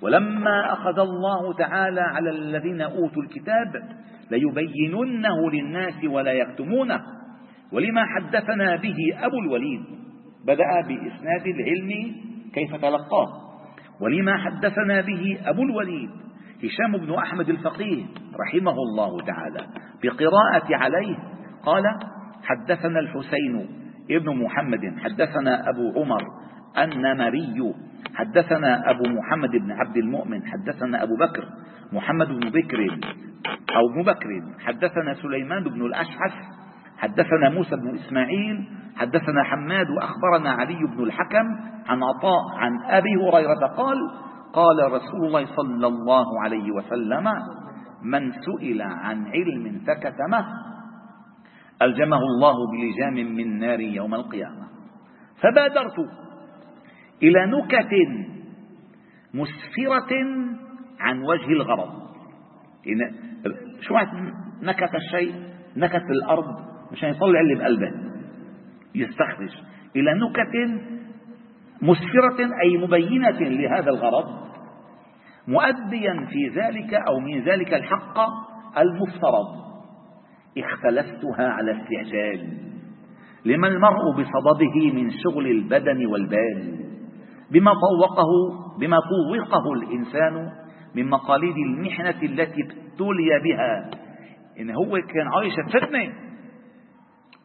ولما 0.02 0.74
أخذ 0.74 1.00
الله 1.00 1.54
تعالى 1.54 2.02
على 2.02 2.30
الذين 2.30 2.82
أوتوا 2.82 3.24
الكتاب 3.24 3.84
ليبيننه 4.32 5.52
للناس 5.52 6.04
ولا 6.06 6.32
يكتمونه. 6.32 7.02
ولما 7.72 8.06
حدثنا 8.06 8.76
به 8.76 8.98
أبو 9.20 9.40
الوليد 9.40 9.82
بدأ 10.46 10.82
بإسناد 10.88 11.48
العلم 11.48 12.16
كيف 12.54 12.76
تلقاه. 12.76 13.48
ولما 14.02 14.38
حدثنا 14.38 15.02
به 15.02 15.40
أبو 15.46 15.64
الوليد 15.64 16.10
هشام 16.64 16.98
بن 16.98 17.14
أحمد 17.14 17.50
الفقيه 17.50 18.06
رحمه 18.40 18.72
الله 18.72 19.26
تعالى 19.26 19.68
بقراءة 20.04 20.76
عليه 20.76 21.16
قال 21.64 21.84
حدثنا 22.44 23.00
الحسين 23.00 23.68
ابن 24.12 24.44
محمد. 24.44 25.00
حدثنا 25.04 25.70
أبو 25.70 26.00
عمر 26.00 26.24
النمري. 26.78 27.74
حدثنا 28.16 28.90
أبو 28.92 29.04
محمد 29.10 29.50
بن 29.50 29.72
عبد 29.72 29.98
المؤمن. 29.98 30.42
حدثنا 30.48 31.04
أبو 31.04 31.16
بكر 31.16 31.46
محمد 31.94 32.28
بن 32.28 32.50
بكر 32.50 32.80
أو 33.76 33.90
ابن 33.90 34.04
بكر. 34.04 34.30
حدثنا 34.60 35.14
سليمان 35.14 35.64
بن 35.64 35.86
الأشعث. 35.86 36.34
حدثنا 36.98 37.50
موسى 37.50 37.76
بن 37.76 37.96
إسماعيل. 37.96 38.68
حدثنا 38.96 39.44
حماد. 39.44 39.88
وأخبرنا 39.90 40.52
علي 40.52 40.80
بن 40.96 41.04
الحكم 41.04 41.46
عن 41.88 42.04
عطاء 42.04 42.42
عن 42.58 42.72
أبي 42.84 43.16
هريرة 43.16 43.68
قال 43.78 43.98
قال 44.54 44.92
رسول 44.92 45.26
الله 45.26 45.46
صلى 45.46 45.88
الله 45.88 46.42
عليه 46.44 46.72
وسلم 46.72 47.28
من 48.04 48.32
سئل 48.32 48.82
عن 48.82 49.26
علم 49.28 49.82
فكتمه 49.88 50.46
ألجمه 51.82 52.18
الله 52.18 52.56
بلجام 52.72 53.36
من 53.36 53.60
نار 53.60 53.80
يوم 53.80 54.14
القيامة. 54.14 54.68
فبادرت 55.42 56.00
إلى 57.24 57.46
نكت 57.46 57.94
مسفرة 59.34 60.14
عن 61.00 61.22
وجه 61.22 61.48
الغرض. 61.48 62.08
شو 63.82 63.96
نكت 64.62 64.96
الشيء؟ 64.96 65.36
نكت 65.78 66.06
الأرض 66.10 66.46
مشان 66.92 67.10
يطلع 67.10 67.40
اللي 67.40 67.56
بقلبه. 67.56 67.92
يستخرج. 68.96 69.52
إلى 69.96 70.14
نكت 70.14 70.82
مسفرة 71.82 72.50
أي 72.64 72.78
مبينة 72.78 73.40
لهذا 73.40 73.90
الغرض 73.90 74.48
مؤديا 75.48 76.28
في 76.30 76.60
ذلك 76.60 76.94
أو 76.94 77.20
من 77.20 77.44
ذلك 77.44 77.74
الحق 77.74 78.20
المفترض. 78.78 79.67
اختلفتها 80.66 81.48
على 81.50 81.72
استعجال. 81.72 82.48
لما 83.46 83.68
المرء 83.68 84.12
بصدده 84.18 84.94
من 84.94 85.12
شغل 85.24 85.48
البدن 85.48 86.06
والبال 86.06 86.80
بما 87.52 87.72
طوقه 87.74 88.30
بما 88.80 88.98
طوقه 89.00 89.74
الإنسان 89.74 90.50
من 90.96 91.10
مقاليد 91.10 91.56
المحنة 91.58 92.10
التي 92.24 92.62
ابتلي 92.62 93.40
بها. 93.44 93.90
إن 94.60 94.70
هو 94.70 94.92
كان 94.98 95.28
عايش 95.38 95.54
فتنة 95.74 96.06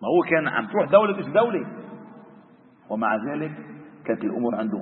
ما 0.02 0.08
هو 0.08 0.22
كان 0.30 0.48
عم 0.48 0.66
تروح 0.66 0.90
دولة 0.90 1.16
مش 1.16 1.24
دولة. 1.24 1.66
ومع 2.90 3.16
ذلك 3.16 3.52
كانت 4.06 4.24
الأمور 4.24 4.54
عنده. 4.54 4.78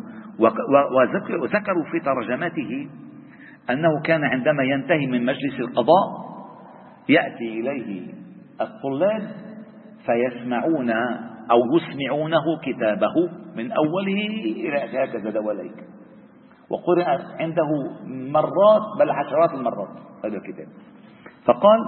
وذكروا 1.42 1.84
في 1.92 2.00
ترجمته 2.04 2.88
أنه 3.70 4.02
كان 4.04 4.24
عندما 4.24 4.62
ينتهي 4.62 5.06
من 5.06 5.24
مجلس 5.24 5.60
القضاء 5.60 6.30
يأتي 7.08 7.60
إليه 7.60 8.12
الطلاب 8.60 9.30
فيسمعون 10.06 10.90
أو 11.50 11.58
يسمعونه 11.76 12.44
كتابه 12.62 13.14
من 13.56 13.72
أوله 13.72 14.26
إلى 14.56 14.78
هكذا 14.78 15.30
دواليك 15.30 15.84
وقرأ 16.70 17.18
عنده 17.40 17.68
مرات 18.06 18.82
بل 19.00 19.10
عشرات 19.10 19.54
المرات 19.54 19.88
هذا 20.24 20.36
الكتاب. 20.36 20.66
فقال 21.44 21.80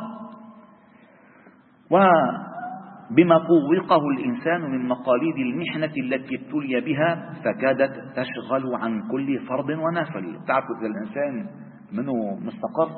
وبما 1.91 3.39
طوقه 3.39 4.09
الإنسان 4.09 4.61
من 4.61 4.89
مقاليد 4.89 5.37
المحنة 5.37 5.93
التي 6.05 6.37
ابتلي 6.37 6.81
بها 6.81 7.35
فكادت 7.45 7.93
تشغل 8.17 8.75
عن 8.75 9.09
كل 9.11 9.39
فرض 9.49 9.69
ونفل. 9.69 10.39
تعرفوا 10.47 10.77
إذا 10.81 10.87
الإنسان 10.87 11.47
منه 11.93 12.13
مستقر 12.41 12.91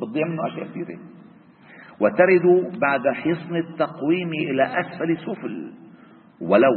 بتضيع 0.00 0.26
منه 0.26 0.46
أشياء 0.46 0.66
كثيرة. 0.66 0.98
وترد 2.02 2.78
بعد 2.80 3.08
حصن 3.08 3.56
التقويم 3.56 4.30
إلى 4.50 4.62
أسفل 4.80 5.16
سفل. 5.16 5.72
ولو 6.40 6.74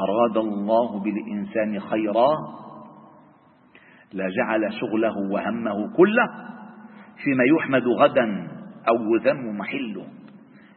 أراد 0.00 0.36
الله 0.36 1.00
بالإنسان 1.00 1.80
خيرا 1.80 2.28
لجعل 4.12 4.72
شغله 4.72 5.14
وهمه 5.32 5.96
كله 5.96 6.28
فيما 7.24 7.44
يحمد 7.58 7.82
غدا 7.86 8.48
أو 8.88 9.14
يذم 9.14 9.58
محله. 9.58 10.06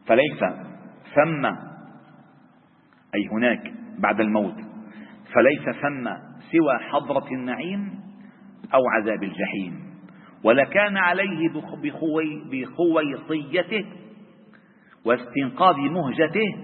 فليس 0.08 0.39
ثم 1.16 1.45
أي 3.16 3.28
هناك 3.32 3.74
بعد 3.99 4.20
الموت 4.20 4.56
فليس 5.34 5.76
ثم 5.82 6.10
سوى 6.51 6.78
حضرة 6.80 7.28
النعيم 7.32 7.89
أو 8.74 8.80
عذاب 8.95 9.24
الجحيم. 9.24 9.94
ولكان 10.45 10.97
عليه 10.97 11.49
بخوي 11.83 12.41
بخويصيته 12.51 13.85
واستنقاذ 15.05 15.75
مهجته 15.75 16.55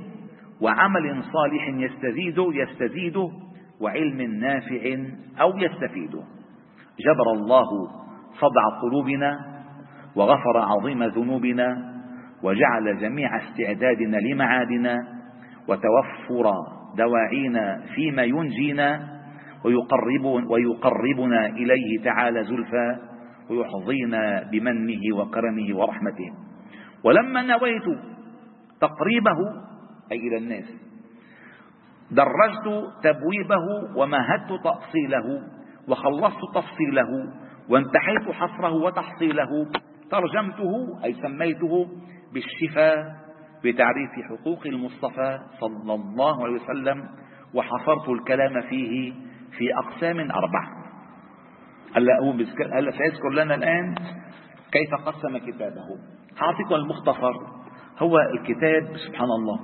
وعمل 0.62 1.24
صالح 1.24 1.68
يستزيد 1.68 2.38
يستزيده 2.38 3.30
وعلم 3.82 4.22
نافع 4.22 4.98
أو 5.42 5.58
يستفيده 5.58 6.24
جبر 7.00 7.32
الله 7.34 7.68
صدع 8.34 8.82
قلوبنا 8.82 9.40
وغفر 10.16 10.58
عظيم 10.58 11.04
ذنوبنا 11.04 11.92
وجعل 12.44 12.98
جميع 13.02 13.38
استعدادنا 13.38 14.18
لمعادنا 14.18 14.98
وتوفر 15.68 16.52
دواعينا 16.98 17.82
فيما 17.96 18.24
ينجينا 18.24 19.08
ويقرب 19.66 20.50
ويقربنا 20.50 21.46
إليه 21.46 22.04
تعالى 22.04 22.44
زلفى 22.44 23.11
ويحظينا 23.52 24.50
بمنه 24.52 25.16
وكرمه 25.16 25.76
ورحمته. 25.78 26.30
ولما 27.04 27.42
نويت 27.42 27.84
تقريبه 28.82 29.38
أي 30.12 30.18
إلى 30.18 30.38
الناس 30.38 30.66
درجت 32.12 32.94
تبويبه 33.04 33.66
ومهدت 33.96 34.64
تأصيله 34.64 35.42
وخلصت 35.88 36.40
تفصيله 36.56 37.08
وانتحيت 37.70 38.32
حصره 38.32 38.74
وتحصيله 38.74 39.68
ترجمته 40.12 41.04
أي 41.04 41.14
سميته 41.14 41.88
بالشفاء 42.34 43.16
بتعريف 43.64 44.12
حقوق 44.30 44.68
المصطفى 44.68 45.40
صلى 45.60 45.94
الله 45.94 46.44
عليه 46.44 46.54
وسلم 46.62 47.04
وحصرت 47.54 48.10
الكلام 48.10 48.62
فيه 48.62 49.14
في 49.58 49.66
أقسام 49.86 50.20
أربع 50.20 50.81
هلا 51.96 52.14
هو 52.24 52.32
هلا 52.74 52.92
سيذكر 52.92 53.30
لنا 53.30 53.56
الآن 53.56 53.96
كيف 54.72 54.96
قسم 55.06 55.38
كتابه. 55.38 55.86
أعطيكم 56.42 56.76
المختصر 56.76 57.34
هو 58.00 58.18
الكتاب 58.20 58.98
سبحان 59.08 59.28
الله 59.40 59.60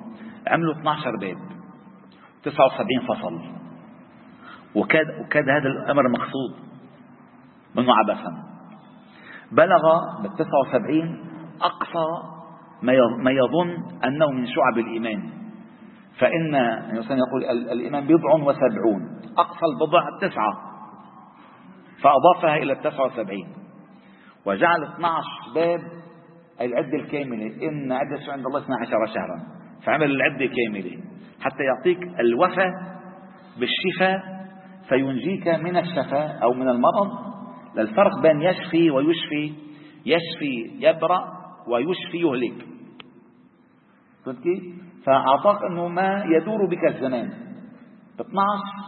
عملوا 0.48 0.74
12 0.74 1.12
باب 1.22 1.38
79 2.44 3.08
فصل. 3.08 3.58
وكاد, 4.76 5.06
وكاد 5.26 5.50
هذا 5.50 5.68
الأمر 5.70 6.10
مقصود 6.10 6.68
منه 7.76 7.94
عبثا. 7.94 8.44
بلغ 9.52 9.84
بال 10.22 10.34
79 10.36 11.20
أقصى 11.62 12.08
ما 13.22 13.32
يظن 13.32 13.70
أنه 14.04 14.32
من 14.32 14.48
شعب 14.48 14.78
الإيمان. 14.78 15.30
فإن 16.20 16.56
الإنسان 16.56 17.18
يقول 17.18 17.44
الإيمان 17.72 18.08
بضع 18.08 18.34
وسبعون 18.34 19.02
أقصى 19.38 19.66
البضع 19.66 20.04
تسعة. 20.22 20.77
فأضافها 22.02 22.58
إلى 22.58 22.74
التسعة 22.74 23.06
وسبعين 23.06 23.48
وجعل 24.46 24.84
12 24.84 25.26
باب 25.56 25.80
العدة 26.62 26.98
الكاملة. 26.98 27.46
إن 27.46 27.92
عدة 27.92 28.32
عند 28.32 28.46
الله 28.46 28.60
12 28.60 29.06
شهرا. 29.06 29.44
فعمل 29.86 30.12
العدة 30.12 30.46
كاملة. 30.46 30.98
حتى 31.42 31.64
يعطيك 31.64 32.20
الوفاء 32.20 32.72
بالشفاء 33.60 34.20
فينجيك 34.90 35.48
من 35.48 35.78
الشفاء 35.78 36.44
أو 36.44 36.54
من 36.54 36.70
المرض. 36.70 37.12
للفرق 37.76 38.22
بين 38.22 38.42
يشفي 38.42 38.92
ويشفي. 38.92 39.54
يشفي 40.06 40.86
يبرأ 40.88 41.20
ويشفي 41.68 42.18
يهلك. 42.18 42.66
فهمت 44.26 44.44
كيف؟ 44.44 44.64
فأعطاك 45.06 45.64
أنه 45.72 45.88
ما 45.88 46.24
يدور 46.26 46.66
بك 46.66 46.96
الزمان. 46.96 47.30
12 48.20 48.88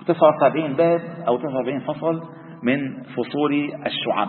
و 0.00 0.04
79 0.04 0.76
باب 0.76 1.00
أو 1.28 1.36
79 1.36 1.80
فصل 1.80 2.22
من 2.64 3.02
فصول 3.02 3.52
الشعب. 3.86 4.28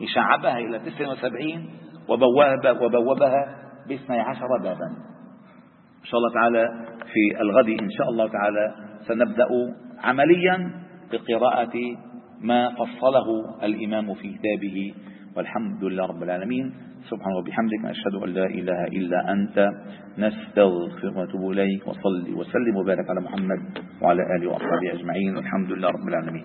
يشعبها 0.00 0.58
إلى 0.58 0.78
79 0.78 1.70
وبوابها 2.08 2.72
وبوبها 2.72 3.56
باثني 3.88 4.20
عشر 4.20 4.46
بابا. 4.62 4.86
إن 6.00 6.04
شاء 6.04 6.18
الله 6.18 6.32
تعالى 6.34 6.68
في 7.12 7.40
الغد 7.40 7.68
إن 7.68 7.90
شاء 7.90 8.08
الله 8.08 8.28
تعالى 8.28 8.74
سنبدأ 9.08 9.48
عمليا 10.04 10.70
بقراءة 11.12 11.72
ما 12.40 12.70
فصله 12.70 13.28
الإمام 13.62 14.14
في 14.14 14.28
كتابه. 14.34 14.94
والحمد 15.36 15.84
لله 15.84 16.06
رب 16.06 16.22
العالمين. 16.22 16.74
سبحانه 17.10 17.36
وبحمدك 17.36 17.84
أشهد 17.84 18.14
أن 18.24 18.28
لا 18.28 18.46
إله 18.46 18.84
إلا 18.84 19.32
أنت. 19.32 19.70
نستغفر 20.18 21.18
ونتوب 21.18 21.50
إليك. 21.50 21.88
وصلي 21.88 22.32
وسلم 22.34 22.76
وبارك 22.76 23.10
على 23.10 23.20
محمد 23.20 23.78
وعلى 24.02 24.22
آله 24.36 24.50
وأصحابه 24.50 24.92
أجمعين. 24.92 25.36
والحمد 25.36 25.72
لله 25.72 25.88
رب 25.88 26.08
العالمين. 26.08 26.44